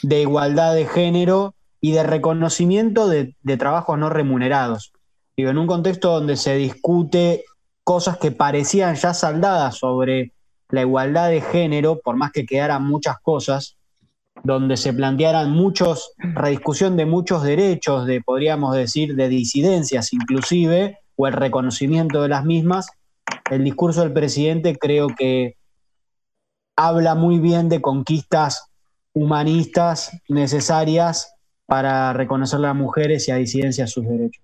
[0.03, 4.93] de igualdad de género y de reconocimiento de, trabajos no remunerados.
[5.35, 7.47] Digo, en un contexto donde se discute
[7.85, 10.35] cosas que parecían ya saldadas sobre
[10.73, 13.77] la igualdad de género, por más que quedaran muchas cosas,
[14.43, 21.27] donde se plantearan muchos, rediscusión de muchos derechos, de podríamos decir, de disidencias inclusive, o
[21.27, 22.89] el reconocimiento de las mismas,
[23.51, 25.57] el discurso del presidente creo que
[26.75, 28.71] habla muy bien de conquistas
[29.13, 31.35] humanistas necesarias
[31.67, 34.43] para reconocer a las mujeres y a disidencias sus derechos.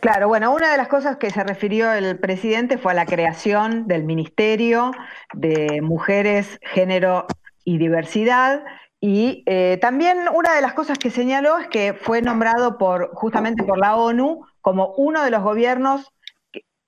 [0.00, 3.86] Claro, bueno, una de las cosas que se refirió el presidente fue a la creación
[3.86, 4.92] del Ministerio
[5.32, 7.26] de Mujeres, Género
[7.64, 8.64] y Diversidad.
[9.00, 13.64] Y eh, también una de las cosas que señaló es que fue nombrado por, justamente
[13.64, 16.12] por la ONU como uno de los gobiernos,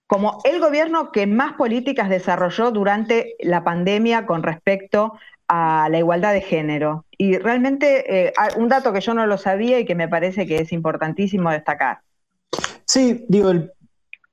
[0.07, 5.19] como el gobierno que más políticas desarrolló durante la pandemia con respecto
[5.49, 7.05] a la igualdad de género.
[7.19, 10.59] Y realmente eh, un dato que yo no lo sabía y que me parece que
[10.59, 12.06] es importantísimo destacar.
[12.85, 13.53] Sí, digo,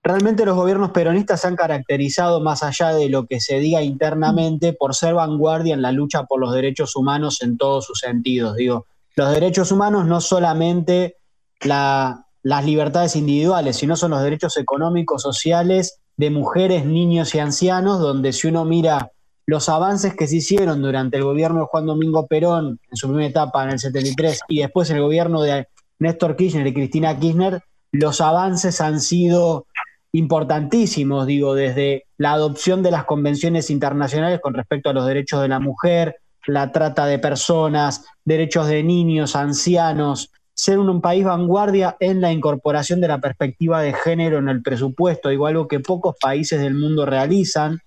[0.03, 4.73] realmente los gobiernos peronistas se han caracterizado, más allá de lo que se diga internamente,
[4.73, 8.55] por ser vanguardia en la lucha por los derechos humanos en todos sus sentidos.
[8.55, 11.17] Digo, los derechos humanos no solamente
[11.61, 18.33] las libertades individuales, sino son los derechos económicos, sociales de mujeres, niños y ancianos, donde
[18.33, 19.11] si uno mira
[19.45, 23.27] los avances que se hicieron durante el gobierno de Juan Domingo Perón en su primera
[23.29, 25.67] etapa en el 73 y después el gobierno de
[25.99, 27.61] Néstor Kirchner y Cristina Kirchner,
[27.93, 29.67] los avances han sido
[30.11, 35.47] importantísimos, digo, desde la adopción de las convenciones internacionales con respecto a los derechos de
[35.47, 42.19] la mujer, la trata de personas, derechos de niños, ancianos, ser un, país vanguardia en
[42.19, 46.59] la incorporación de la perspectiva de género en el presupuesto, digo, algo que pocos países
[46.61, 47.79] del mundo realizan,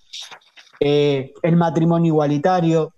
[0.80, 2.92] eh, el matrimonio igualitario,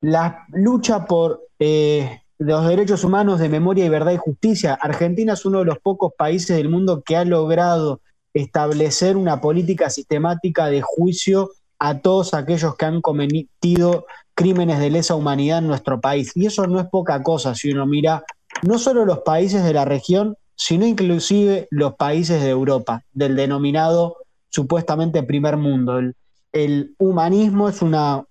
[0.00, 4.74] la lucha por eh, los derechos humanos de memoria y verdad y justicia.
[4.74, 8.00] Argentina es uno de los pocos países del mundo que ha logrado
[8.32, 15.14] establecer una política sistemática de juicio a todos aquellos que han cometido crímenes de lesa
[15.14, 16.32] humanidad en nuestro país.
[16.34, 18.24] Y eso no es poca cosa si uno mira
[18.62, 24.16] no solo los países de la región, sino inclusive los países de Europa, del denominado
[24.48, 26.00] supuestamente primer mundo.
[26.52, 28.24] El, humanismo es una...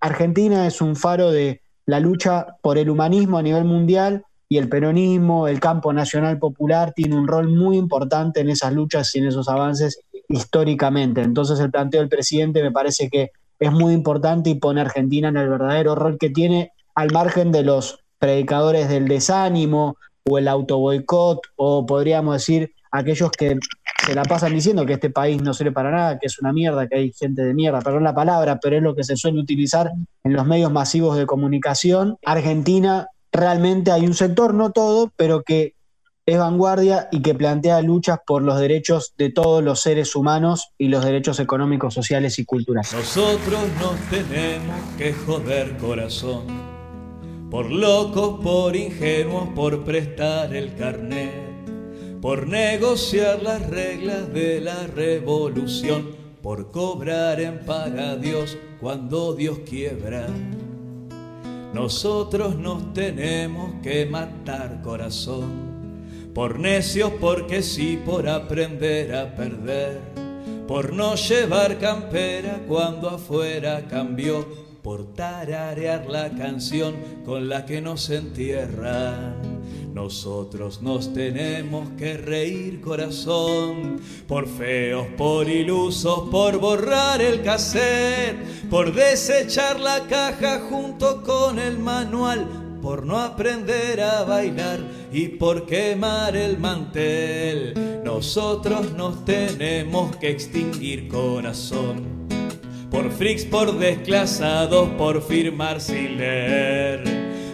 [0.00, 4.68] Argentina es un faro de la lucha por el humanismo a nivel mundial y el
[4.68, 9.26] peronismo, el campo nacional popular, tiene un rol muy importante en esas luchas y en
[9.26, 11.20] esos avances históricamente.
[11.20, 15.30] Entonces el planteo del presidente me parece que es muy importante y pone a Argentina
[15.30, 19.96] en el verdadero rol que tiene al margen de los predicadores del desánimo
[20.28, 23.58] o el autoboicot o podríamos decir aquellos que
[24.04, 26.88] se la pasan diciendo que este país no sirve para nada, que es una mierda,
[26.88, 29.90] que hay gente de mierda, perdón la palabra, pero es lo que se suele utilizar
[30.24, 32.16] en los medios masivos de comunicación.
[32.24, 35.74] Argentina realmente hay un sector, no todo, pero que
[36.26, 40.88] es vanguardia y que plantea luchas por los derechos de todos los seres humanos y
[40.88, 42.92] los derechos económicos, sociales y culturales.
[42.92, 46.46] Nosotros nos tenemos que joder corazón,
[47.50, 51.49] por locos, por ingenuos, por prestar el carnet
[52.20, 56.10] por negociar las reglas de la revolución,
[56.42, 60.26] por cobrar en paga a Dios cuando Dios quiebra.
[61.72, 65.70] Nosotros nos tenemos que matar corazón,
[66.34, 70.00] por necios porque sí, por aprender a perder,
[70.68, 74.46] por no llevar campera cuando afuera cambió,
[74.82, 79.59] por tararear la canción con la que nos entierran
[79.94, 88.36] nosotros nos tenemos que reír corazón, por feos, por ilusos, por borrar el cassette,
[88.70, 92.46] por desechar la caja junto con el manual,
[92.80, 94.80] por no aprender a bailar
[95.12, 98.02] y por quemar el mantel.
[98.04, 102.28] Nosotros nos tenemos que extinguir corazón,
[102.90, 107.09] por freaks, por desclasados, por firmar sin leer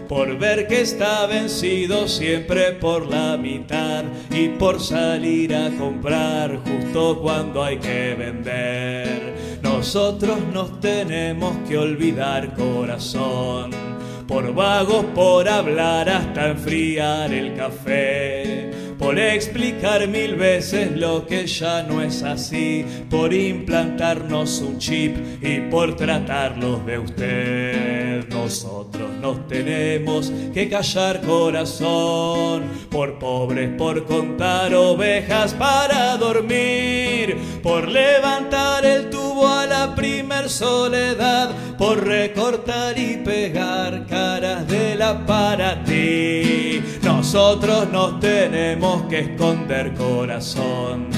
[0.08, 7.20] por ver que está vencido siempre por la mitad y por salir a comprar justo
[7.20, 9.58] cuando hay que vender.
[9.62, 13.70] Nosotros nos tenemos que olvidar corazón,
[14.28, 21.82] por vagos, por hablar hasta enfriar el café por explicar mil veces lo que ya
[21.82, 28.28] no es así, por implantarnos un chip y por tratarlos de usted.
[28.28, 38.84] Nosotros nos tenemos que callar corazón, por pobres, por contar ovejas para dormir, por levantar
[38.84, 46.82] el tubo a la primer soledad, por recortar y pegar caras de la para ti.
[47.02, 51.08] Nosotros nos tenemos que esconder corazón,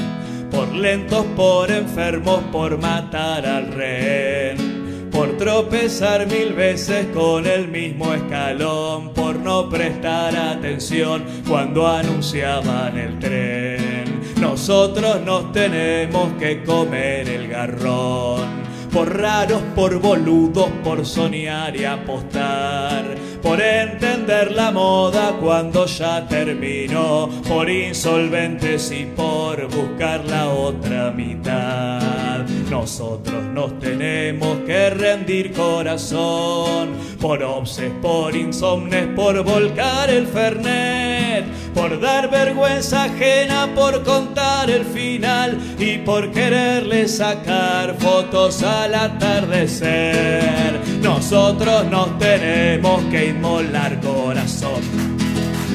[0.50, 8.12] por lentos, por enfermos, por matar al rehén, por tropezar mil veces con el mismo
[8.14, 14.20] escalón, por no prestar atención cuando anunciaban el tren.
[14.40, 23.04] Nosotros nos tenemos que comer el garrón por raros, por boludos, por soñar y apostar,
[23.42, 32.44] por entender la moda cuando ya terminó, por insolventes y por buscar la otra mitad.
[32.70, 41.44] Nosotros nos tenemos que rendir corazón, por obses, por insomnes, por volcar el fernet,
[41.78, 50.80] por dar vergüenza ajena, por contar el final y por quererle sacar fotos al atardecer.
[51.00, 54.82] Nosotros nos tenemos que inmolar corazón.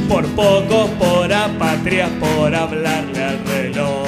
[0.10, 4.08] Por pocos, por apatrias, por hablarle al reloj.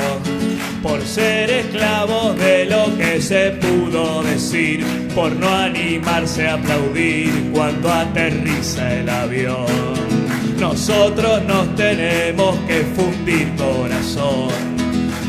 [0.83, 4.85] Por ser esclavos de lo que se pudo decir.
[5.15, 10.14] Por no animarse a aplaudir cuando aterriza el avión.
[10.59, 14.49] Nosotros nos tenemos que fundir corazón.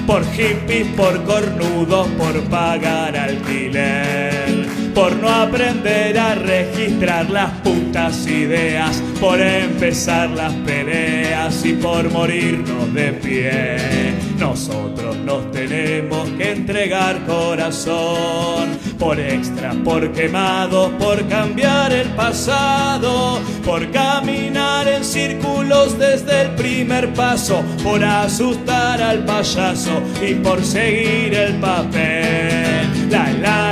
[0.06, 8.95] Por hippies, por cornudos, por pagar alquiler, por no aprender a registrar las putas ideas,
[9.20, 14.14] por empezar las peleas y por morirnos de pie.
[14.38, 23.90] Nosotros nos tenemos que entregar corazón, por extra, por quemados, por cambiar el pasado, por
[23.90, 31.54] caminar en círculos desde el primer paso, por asustar al payaso y por seguir el
[31.56, 33.10] papel.
[33.10, 33.65] La la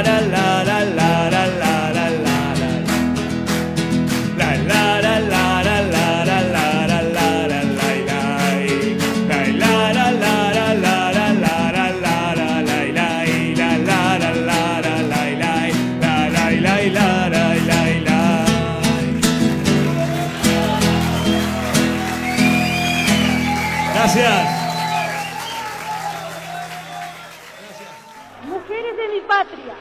[28.97, 29.75] De mi patria,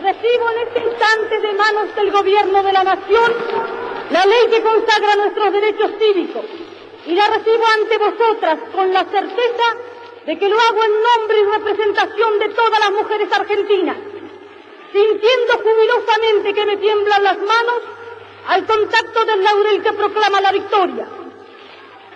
[0.00, 3.34] recibo en este instante de manos del gobierno de la nación
[4.10, 6.44] la ley que consagra nuestros derechos cívicos
[7.04, 9.66] y la recibo ante vosotras con la certeza
[10.24, 13.96] de que lo hago en nombre y representación de todas las mujeres argentinas,
[14.92, 17.82] sintiendo jubilosamente que me tiemblan las manos
[18.48, 21.06] al contacto del laurel que proclama la victoria.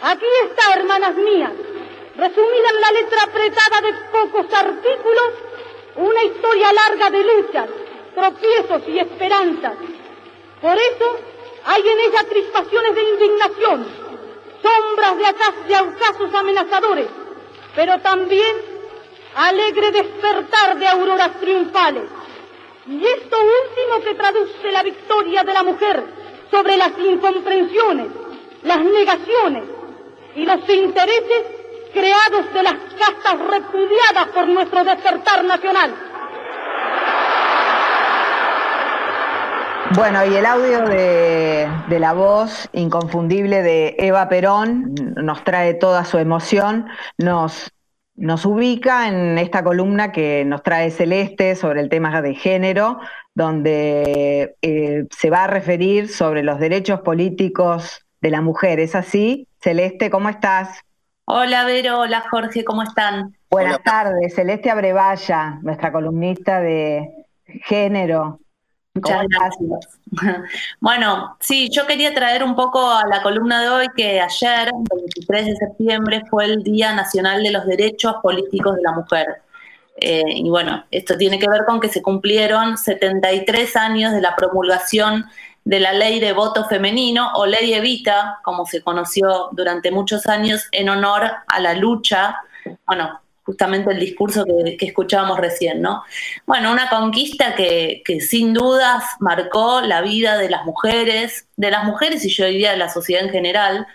[0.01, 1.53] Aquí está, hermanas mías,
[2.16, 5.32] resumida en la letra apretada de pocos artículos,
[5.96, 7.68] una historia larga de luchas,
[8.14, 9.74] tropiezos y esperanzas.
[10.60, 11.18] Por eso
[11.64, 13.86] hay en ella crispaciones de indignación,
[14.62, 17.08] sombras de, de ocasos amenazadores,
[17.74, 18.56] pero también
[19.34, 22.04] alegre despertar de auroras triunfales.
[22.86, 26.04] Y esto último que traduce la victoria de la mujer
[26.50, 28.06] sobre las incomprensiones,
[28.62, 29.64] las negaciones
[30.36, 31.55] y los intereses
[31.97, 35.94] creados de las castas repudiadas por nuestro despertar nacional.
[39.94, 46.05] Bueno, y el audio de, de la voz inconfundible de Eva Perón nos trae toda
[46.05, 46.86] su emoción,
[47.16, 47.72] nos,
[48.14, 52.99] nos ubica en esta columna que nos trae Celeste sobre el tema de género,
[53.34, 58.80] donde eh, se va a referir sobre los derechos políticos de la mujer.
[58.80, 59.49] ¿Es así?
[59.62, 60.82] Celeste, ¿cómo estás?
[61.29, 63.37] Hola Vero, hola Jorge, ¿cómo están?
[63.51, 67.27] Buenas tardes, Celeste Abrevaya, nuestra columnista de
[67.64, 68.39] género.
[68.95, 69.99] Muchas gracias.
[70.81, 75.47] Bueno, sí, yo quería traer un poco a la columna de hoy que ayer, 23
[75.47, 79.27] de septiembre, fue el Día Nacional de los Derechos Políticos de la Mujer.
[79.97, 84.37] Eh, y bueno, esto tiene que ver con que se cumplieron 73 años de la
[84.37, 85.24] promulgación
[85.66, 90.68] de la ley de voto femenino o ley Evita, como se conoció durante muchos años,
[90.70, 92.36] en honor a la lucha,
[92.86, 96.04] bueno, justamente el discurso que, que escuchábamos recién, ¿no?
[96.46, 101.82] Bueno, una conquista que, que sin dudas marcó la vida de las mujeres, de las
[101.82, 103.88] mujeres y yo diría de la sociedad en general,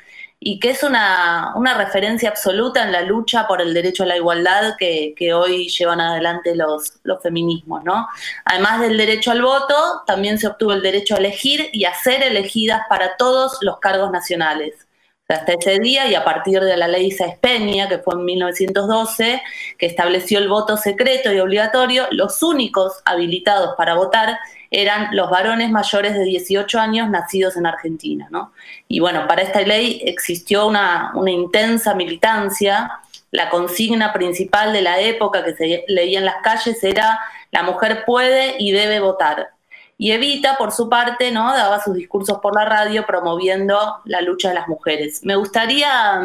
[0.43, 4.17] y que es una, una referencia absoluta en la lucha por el derecho a la
[4.17, 8.07] igualdad que, que hoy llevan adelante los, los feminismos, ¿no?
[8.45, 12.23] Además del derecho al voto, también se obtuvo el derecho a elegir y a ser
[12.23, 14.87] elegidas para todos los cargos nacionales.
[15.27, 19.43] Hasta ese día y a partir de la ley Sáenz Peña, que fue en 1912,
[19.77, 24.39] que estableció el voto secreto y obligatorio, los únicos habilitados para votar
[24.71, 28.27] eran los varones mayores de 18 años nacidos en Argentina.
[28.31, 28.53] ¿no?
[28.87, 32.99] Y bueno, para esta ley existió una, una intensa militancia.
[33.31, 37.19] La consigna principal de la época que se leía en las calles era
[37.51, 39.49] la mujer puede y debe votar.
[39.97, 41.53] Y Evita, por su parte, ¿no?
[41.53, 45.23] daba sus discursos por la radio promoviendo la lucha de las mujeres.
[45.23, 46.21] Me gustaría,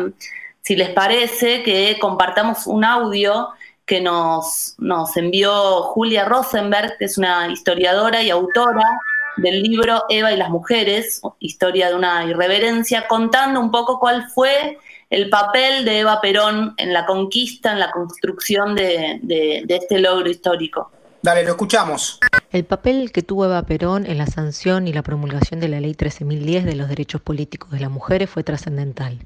[0.63, 3.51] si les parece, que compartamos un audio
[3.87, 9.01] que nos, nos envió Julia Rosenberg, que es una historiadora y autora
[9.37, 14.79] del libro Eva y las mujeres, historia de una irreverencia, contando un poco cuál fue
[15.09, 20.29] el papel de Eva Perón en la conquista, en la construcción de, de este logro
[20.29, 20.91] histórico.
[21.23, 22.21] Dale, lo escuchamos.
[22.53, 25.93] El papel que tuvo Eva Perón en la sanción y la promulgación de la Ley
[25.95, 29.19] 13.010 de los derechos políticos de las mujeres fue trascendental.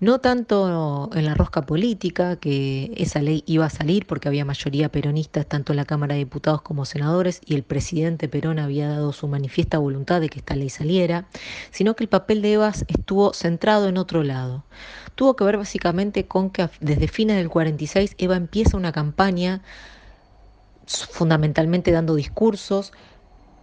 [0.00, 4.90] No tanto en la rosca política, que esa ley iba a salir porque había mayoría
[4.90, 9.12] peronista tanto en la Cámara de Diputados como senadores y el presidente Perón había dado
[9.12, 11.26] su manifiesta voluntad de que esta ley saliera,
[11.72, 14.62] sino que el papel de Eva estuvo centrado en otro lado.
[15.16, 19.62] Tuvo que ver básicamente con que desde fines del 46 Eva empieza una campaña
[20.86, 22.92] fundamentalmente dando discursos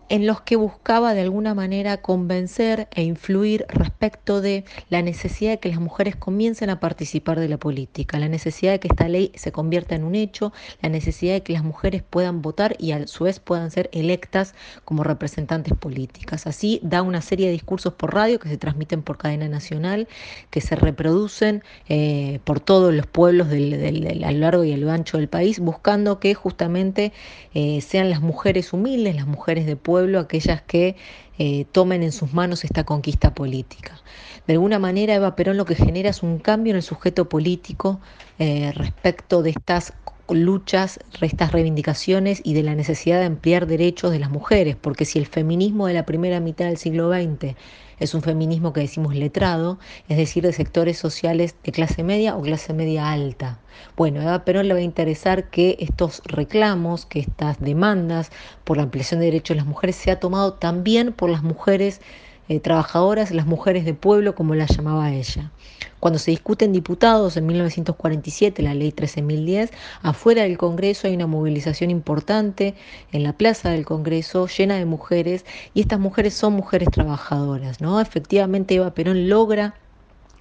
[0.10, 5.60] en los que buscaba de alguna manera convencer e influir respecto de la necesidad de
[5.60, 9.32] que las mujeres comiencen a participar de la política, la necesidad de que esta ley
[9.36, 13.08] se convierta en un hecho, la necesidad de que las mujeres puedan votar y a
[13.08, 14.54] su vez puedan ser electas
[14.84, 16.48] como representantes políticas.
[16.48, 20.08] Así da una serie de discursos por radio que se transmiten por cadena nacional,
[20.50, 24.92] que se reproducen eh, por todos los pueblos del, a lo largo y a lo
[24.92, 27.14] ancho del país, buscando que justamente
[27.54, 30.96] eh, sean las mujeres humildes, las mujeres de pueblo, aquellas que
[31.38, 34.00] eh, tomen en sus manos esta conquista política.
[34.48, 38.00] De alguna manera, Eva Perón lo que genera es un cambio en el sujeto político
[38.40, 39.94] eh, respecto de estas
[40.30, 45.20] luchas, estas reivindicaciones y de la necesidad de ampliar derechos de las mujeres, porque si
[45.20, 47.56] el feminismo de la primera mitad del siglo XX
[48.00, 49.80] es un feminismo que decimos letrado,
[50.10, 53.60] es decir, de sectores sociales de clase media o clase media alta.
[53.96, 58.32] Bueno, a Perón le va a interesar que estos reclamos, que estas demandas
[58.64, 62.02] por la ampliación de derechos de las mujeres sea tomado también por las mujeres
[62.48, 65.52] eh, trabajadoras, las mujeres de pueblo, como la llamaba ella.
[66.00, 69.72] Cuando se discuten diputados en 1947, la ley 13.010,
[70.02, 72.76] afuera del Congreso hay una movilización importante
[73.12, 77.82] en la plaza del Congreso llena de mujeres y estas mujeres son mujeres trabajadoras.
[77.82, 78.00] ¿no?
[78.00, 79.76] Efectivamente, Eva Perón logra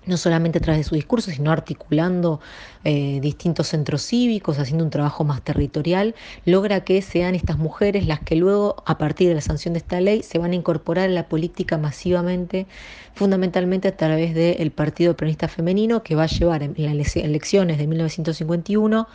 [0.07, 2.41] no solamente a través de su discurso, sino articulando
[2.85, 8.21] eh, distintos centros cívicos, haciendo un trabajo más territorial, logra que sean estas mujeres las
[8.21, 11.15] que luego, a partir de la sanción de esta ley, se van a incorporar en
[11.15, 12.67] la política masivamente,
[13.15, 17.87] fundamentalmente a través del Partido Peronista Femenino, que va a llevar en las elecciones de
[17.87, 19.07] 1951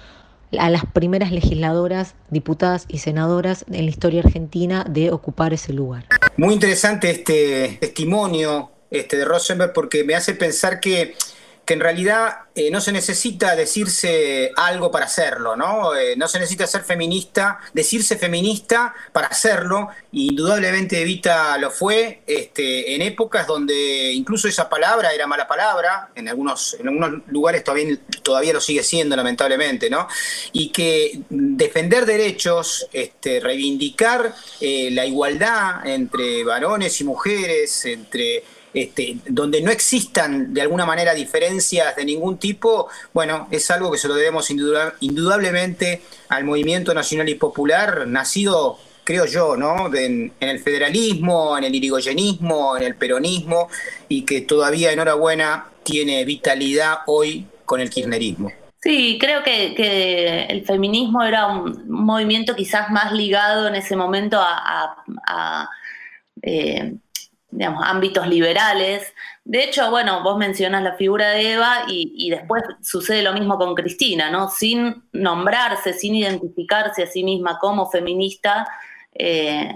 [0.57, 6.05] a las primeras legisladoras, diputadas y senadoras en la historia argentina de ocupar ese lugar.
[6.37, 11.15] Muy interesante este testimonio este, de Rosenberg porque me hace pensar que,
[11.73, 15.95] en realidad eh, no se necesita decirse algo para hacerlo, ¿no?
[15.95, 19.89] Eh, no se necesita ser feminista, decirse feminista para hacerlo.
[20.11, 26.27] Indudablemente Evita lo fue este, en épocas donde incluso esa palabra era mala palabra, en
[26.27, 30.07] algunos, en algunos lugares todavía, todavía lo sigue siendo, lamentablemente, ¿no?
[30.51, 39.17] Y que defender derechos, este, reivindicar eh, la igualdad entre varones y mujeres, entre este,
[39.27, 44.07] donde no existan de alguna manera diferencias de ningún tipo, bueno, es algo que se
[44.07, 49.93] lo debemos indudablemente al movimiento nacional y popular, nacido, creo yo, ¿no?
[49.95, 53.69] En, el federalismo, en el irigoyenismo, en el peronismo,
[54.07, 58.51] y que todavía, enhorabuena, tiene vitalidad hoy con el kirchnerismo.
[58.81, 65.67] Sí, creo que, el feminismo era un movimiento quizás más ligado en ese momento a,
[66.41, 66.93] eh,
[67.51, 69.13] digamos, ámbitos liberales.
[69.43, 73.75] De hecho, bueno, vos mencionas la figura de Eva y, después sucede lo mismo con
[73.75, 74.49] Cristina, ¿no?
[74.49, 78.67] Sin nombrarse, sin identificarse a sí misma como feminista,
[79.13, 79.75] eh,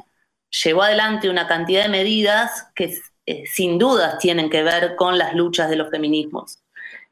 [0.64, 2.96] llevó adelante una cantidad de medidas que
[3.26, 6.60] eh, sin dudas tienen que ver con las luchas de los feminismos.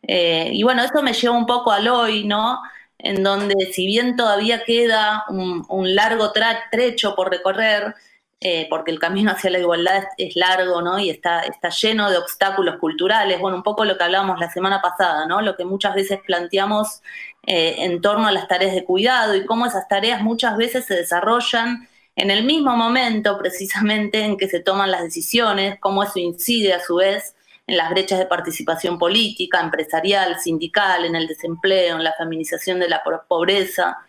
[0.03, 2.59] Eh, y bueno, eso me lleva un poco al hoy, ¿no?
[2.97, 6.31] En donde si bien todavía queda un, un largo
[6.71, 7.95] trecho por recorrer,
[8.43, 10.97] eh, porque el camino hacia la igualdad es, largo, ¿no?
[10.97, 13.39] Y está, está lleno de obstáculos culturales.
[13.39, 15.41] Bueno, un poco lo que hablábamos la semana pasada, ¿no?
[15.41, 17.03] Lo que muchas veces planteamos
[17.45, 20.95] eh, en torno a las tareas de cuidado y cómo esas tareas muchas veces se
[20.95, 26.73] desarrollan en el mismo momento precisamente en que se toman las decisiones, cómo eso incide
[26.73, 27.35] a su vez
[27.67, 32.89] en las brechas de participación política, empresarial, sindical, en el desempleo, en la feminización de
[32.89, 33.99] la pobreza,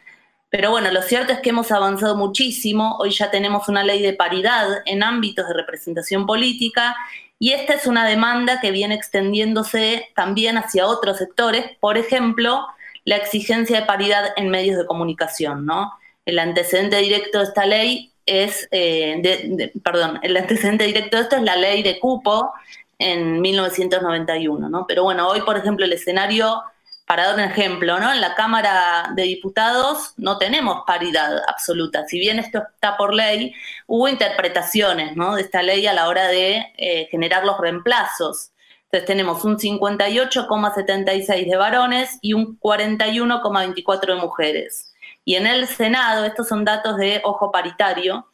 [0.52, 2.96] pero bueno, lo cierto es que hemos avanzado muchísimo.
[2.98, 6.94] Hoy ya tenemos una ley de paridad en ámbitos de representación política
[7.38, 11.64] y esta es una demanda que viene extendiéndose también hacia otros sectores.
[11.80, 12.66] Por ejemplo,
[13.06, 15.90] la exigencia de paridad en medios de comunicación, ¿no?
[16.26, 21.42] El antecedente directo de esta ley es, eh, perdón, el antecedente directo de esto es
[21.44, 22.52] la ley de cupo
[22.98, 24.86] en 1991, ¿no?
[24.86, 26.62] Pero bueno, hoy, por ejemplo, el escenario
[27.12, 28.10] para dar un ejemplo, ¿no?
[28.10, 32.08] En la Cámara de Diputados no tenemos paridad absoluta.
[32.08, 33.52] Si bien esto está por ley,
[33.86, 35.34] hubo interpretaciones, ¿no?
[35.34, 38.52] De esta ley a la hora de eh, generar los reemplazos.
[38.84, 44.94] Entonces tenemos un 58,76 de varones y un 41,24 de mujeres.
[45.26, 48.26] Y en el Senado, estos son datos de ojo paritario,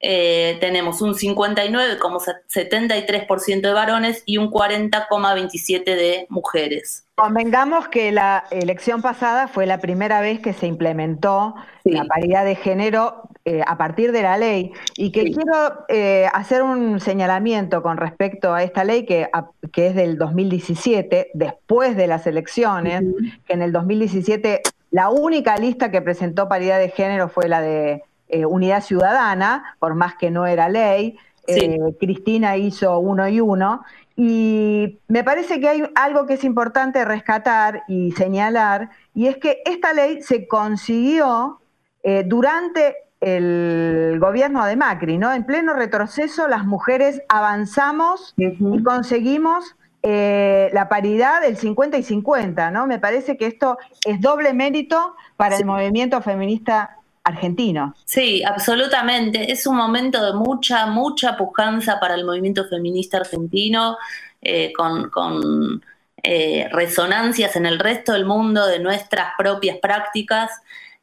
[0.00, 7.06] eh, tenemos un 59,73% de varones y un 40,27% de mujeres.
[7.14, 12.56] Convengamos que la elección pasada fue la primera vez que se implementó la paridad de
[12.56, 14.72] género eh, a partir de la ley.
[14.96, 19.28] Y que quiero eh, hacer un señalamiento con respecto a esta ley que,
[19.72, 23.04] que, es del 2017, después de las elecciones,
[23.46, 28.02] que en el 2017 la única lista que presentó paridad de género fue la de
[28.28, 31.18] eh, unidad ciudadana, por más que no era ley.
[31.46, 33.84] Eh, Cristina hizo uno y uno.
[34.16, 39.60] Y me parece que hay algo que es importante rescatar y señalar, y es que
[39.66, 41.60] esta ley se consiguió
[42.02, 45.32] eh, durante el gobierno de Macri, ¿no?
[45.32, 52.86] En pleno retroceso, las mujeres avanzamos y conseguimos la paridad del 50 y 50, ¿no?
[52.86, 57.94] Me parece que esto es doble mérito para el movimiento feminista argentino.
[58.04, 59.50] Sí, absolutamente.
[59.50, 63.96] Es un momento de mucha, mucha pujanza para el movimiento feminista argentino,
[64.42, 65.82] eh, con,
[66.22, 70.50] eh, resonancias en el resto del mundo de nuestras propias prácticas.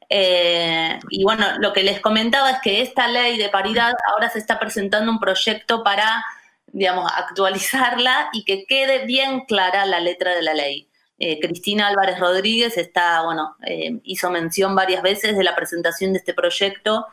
[0.09, 4.39] Eh, y bueno, lo que les comentaba es que esta ley de paridad ahora se
[4.39, 6.23] está presentando un proyecto para,
[6.67, 10.90] digamos, actualizarla y que quede bien clara la letra de la ley.
[11.23, 16.17] Eh, Cristina Álvarez Rodríguez está, bueno, eh, hizo mención varias veces de la presentación de
[16.17, 17.05] este proyecto,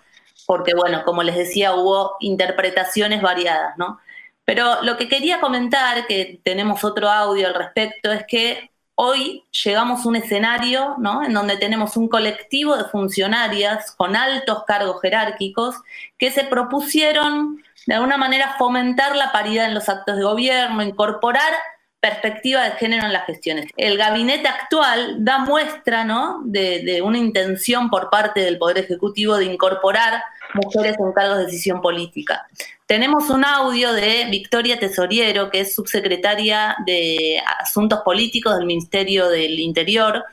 [0.46, 4.00] porque, bueno, como les decía, hubo interpretaciones variadas, ¿no?
[4.46, 10.06] Pero lo que quería comentar, que tenemos otro audio al respecto, es que hoy llegamos
[10.06, 11.22] a un escenario, ¿no?
[11.22, 15.76] En donde tenemos un colectivo de funcionarias con altos cargos jerárquicos
[16.16, 21.52] que se propusieron, de alguna manera, fomentar la paridad en los actos de gobierno, incorporar
[22.01, 23.66] perspectiva de género en las gestiones.
[23.76, 26.42] El gabinete actual da muestra ¿no?
[26.44, 30.22] de, una intención por parte del Poder Ejecutivo de incorporar
[30.55, 32.46] mujeres en cargos de decisión política.
[32.86, 39.59] Tenemos un audio de Victoria Tesoriero, que es subsecretaria de Asuntos Políticos del Ministerio del
[39.59, 40.24] Interior,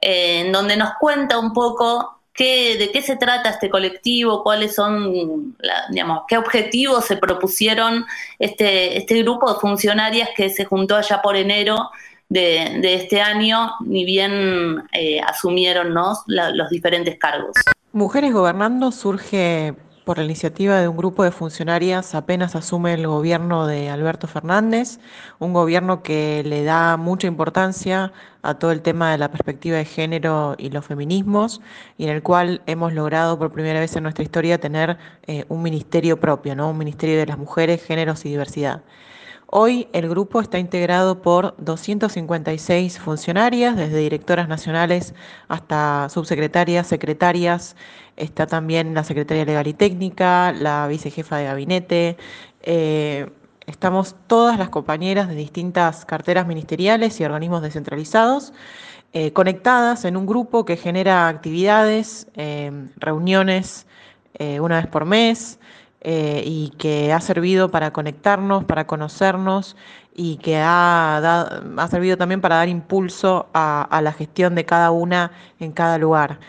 [0.00, 4.42] eh, en donde nos cuenta un poco ¿De qué se trata este colectivo?
[4.42, 5.56] ¿Cuáles son,
[5.90, 8.04] digamos, qué objetivos se propusieron
[8.38, 11.90] este, este grupo de funcionarias que se juntó allá por enero
[12.28, 17.52] de, este año, ni bien eh, asumieron los diferentes cargos?
[17.92, 19.74] Mujeres Gobernando surge
[20.04, 24.98] por la iniciativa de un grupo de funcionarias apenas asume el gobierno de Alberto Fernández,
[25.38, 29.84] un gobierno que le da mucha importancia a todo el tema de la perspectiva de
[29.84, 31.60] género y los feminismos,
[31.98, 35.62] y en el cual hemos logrado por primera vez en nuestra historia tener eh, un
[35.62, 36.70] ministerio propio, ¿no?
[36.70, 38.82] un ministerio de las mujeres, géneros y diversidad.
[39.54, 45.14] Hoy el grupo está integrado por 256 funcionarias, desde directoras nacionales
[45.46, 47.76] hasta subsecretarias, secretarias,
[48.16, 52.16] está también la secretaria legal y técnica, la vicejefa de gabinete.
[52.62, 53.30] Eh,
[53.66, 58.54] estamos todas las compañeras de distintas carteras ministeriales y organismos descentralizados.
[59.12, 63.86] Eh, conectadas en un grupo que genera actividades, eh, reuniones
[64.60, 65.60] una vez por mes,
[66.04, 69.76] eh, y que ha servido para conectarnos, para conocernos
[70.16, 71.46] y que ha,
[71.76, 75.30] ha servido también para dar impulso a, la gestión de cada una
[75.60, 76.40] en cada lugar.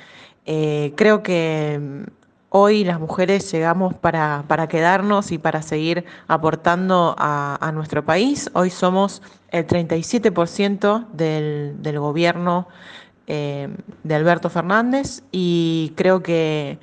[0.47, 2.03] Eh, creo que mm,
[2.49, 8.49] hoy las mujeres llegamos para, quedarnos y para seguir aportando a, nuestro país.
[8.53, 12.67] Hoy somos el 37% del, del gobierno
[13.27, 13.69] eh,
[14.03, 16.79] de Alberto Fernández y creo que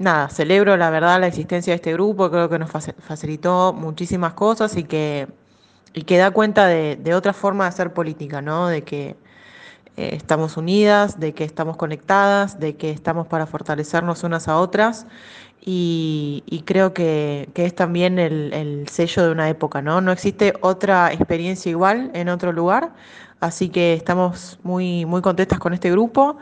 [0.00, 4.76] nada, celebro la verdad la existencia de este grupo, creo que nos facilitó muchísimas cosas
[4.76, 5.28] y que,
[5.92, 8.68] y que da cuenta de, otra forma de hacer política, ¿no?
[8.68, 9.16] De que
[9.96, 15.06] eh, estamos unidas, de que estamos conectadas, de que estamos para fortalecernos unas a otras
[15.60, 20.00] y, creo que, es también el, el, sello de una época, ¿no?
[20.00, 22.94] No existe otra experiencia igual en otro lugar,
[23.40, 26.38] así que estamos muy, muy contentas con este grupo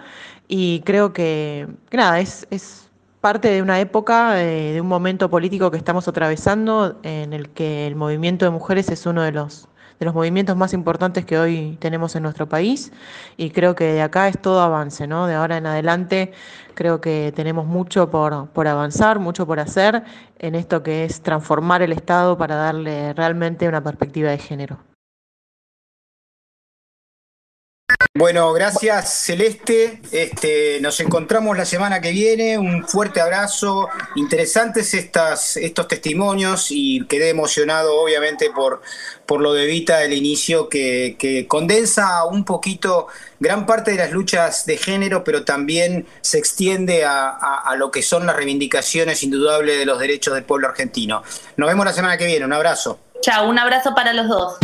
[0.46, 2.87] y creo que, nada, es, es
[3.20, 7.96] parte de una época, de, un momento político que estamos atravesando, en el que el
[7.96, 12.14] movimiento de mujeres es uno de los, de los movimientos más importantes que hoy tenemos
[12.16, 12.92] en nuestro país
[13.36, 15.26] y creo que de acá es todo avance, ¿no?
[15.26, 16.32] De ahora en adelante
[16.74, 20.04] creo que tenemos mucho por, por avanzar, mucho por hacer
[20.38, 24.87] en esto que es transformar el Estado para darle realmente una perspectiva de género.
[28.14, 30.00] Bueno, gracias Celeste.
[30.12, 32.56] Este, nos encontramos la semana que viene.
[32.56, 33.88] Un fuerte abrazo.
[34.14, 38.82] Interesantes estas, estos testimonios y quedé emocionado obviamente por,
[39.26, 43.08] por lo de Vita del inicio que, que condensa un poquito
[43.40, 47.90] gran parte de las luchas de género, pero también se extiende a, a, a lo
[47.90, 51.22] que son las reivindicaciones indudables de los derechos del pueblo argentino.
[51.56, 52.44] Nos vemos la semana que viene.
[52.44, 52.98] Un abrazo.
[53.22, 54.56] Chao, un abrazo para los dos.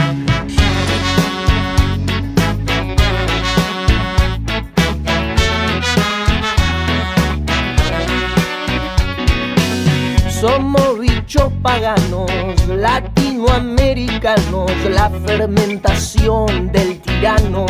[10.45, 12.29] Somos bichos paganos,
[12.69, 17.65] latinoamericanos, la fermentación del tirano.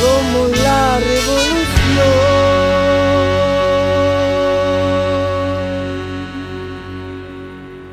[0.00, 1.62] Somos la revolución.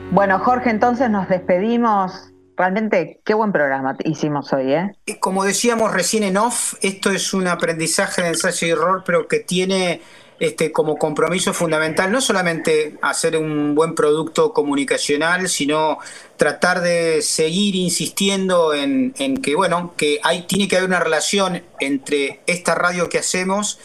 [0.10, 2.34] Bueno, Jorge, entonces nos despedimos.
[2.60, 4.92] Realmente, qué buen programa hicimos hoy, ¿eh?
[5.22, 9.40] Como decíamos recién en off, esto es un aprendizaje de ensayo y error, pero que
[9.40, 10.02] tiene
[10.42, 16.00] este, como compromiso fundamental no solamente hacer un buen producto comunicacional, sino
[16.36, 21.64] tratar de seguir insistiendo en, en que, bueno, que hay, tiene que haber una relación
[21.80, 23.80] entre esta radio que hacemos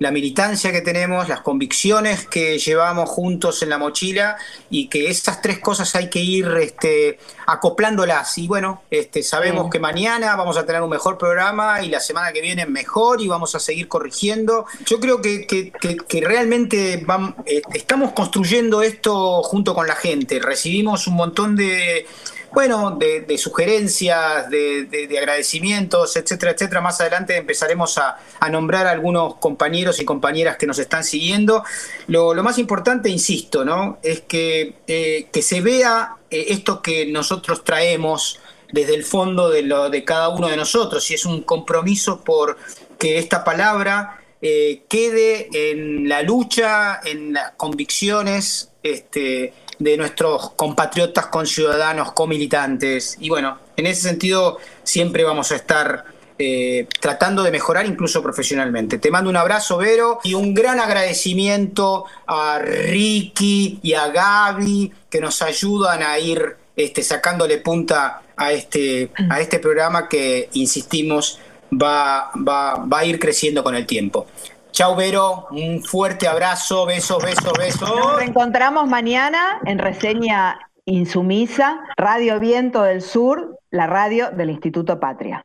[0.00, 4.36] la militancia que tenemos, las convicciones que llevamos juntos en la mochila
[4.70, 8.38] y que esas tres cosas hay que ir este, acoplándolas.
[8.38, 9.70] Y bueno, este, sabemos Sí.
[9.72, 13.26] que mañana vamos a tener un mejor programa y la semana que viene mejor y
[13.28, 14.66] vamos a seguir corrigiendo.
[14.86, 17.04] Yo creo que, que- que- que realmente
[17.46, 20.38] eh, estamos construyendo esto junto con la gente.
[20.38, 22.06] Recibimos un montón de
[22.52, 26.80] bueno, de, sugerencias, de, de- de agradecimientos, etcétera, etcétera.
[26.80, 28.18] Más adelante empezaremos a,
[28.50, 31.62] nombrar a algunos compañeros y compañeras que nos están siguiendo.
[32.06, 33.98] Lo, lo más importante, insisto, ¿no?
[34.02, 38.40] Es que, eh, que se vea eh, esto que nosotros traemos
[38.72, 42.58] desde el fondo de, lo, de cada uno de nosotros y es un compromiso por
[42.98, 51.26] que esta palabra eh, quede en la lucha, en las convicciones este, de nuestros compatriotas,
[51.26, 53.16] conciudadanos, comilitantes.
[53.20, 56.04] Y bueno, en ese sentido siempre vamos a estar
[56.40, 58.98] eh, tratando de mejorar incluso profesionalmente.
[58.98, 65.20] Te mando un abrazo, Vero, y un gran agradecimiento a Ricky y a Gaby que
[65.20, 71.40] nos ayudan a ir este, sacándole punta a este, a este programa que, insistimos,
[71.72, 74.28] va, va, va a ir creciendo con el tiempo.
[74.72, 77.88] Chau, Vero, un fuerte abrazo, besos, besos, besos.
[77.88, 85.44] Nos reencontramos mañana en reseña insumisa, Radio Viento del Sur, la radio del Instituto Patria.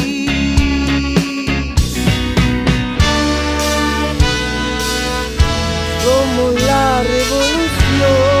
[6.03, 8.40] como la revolución.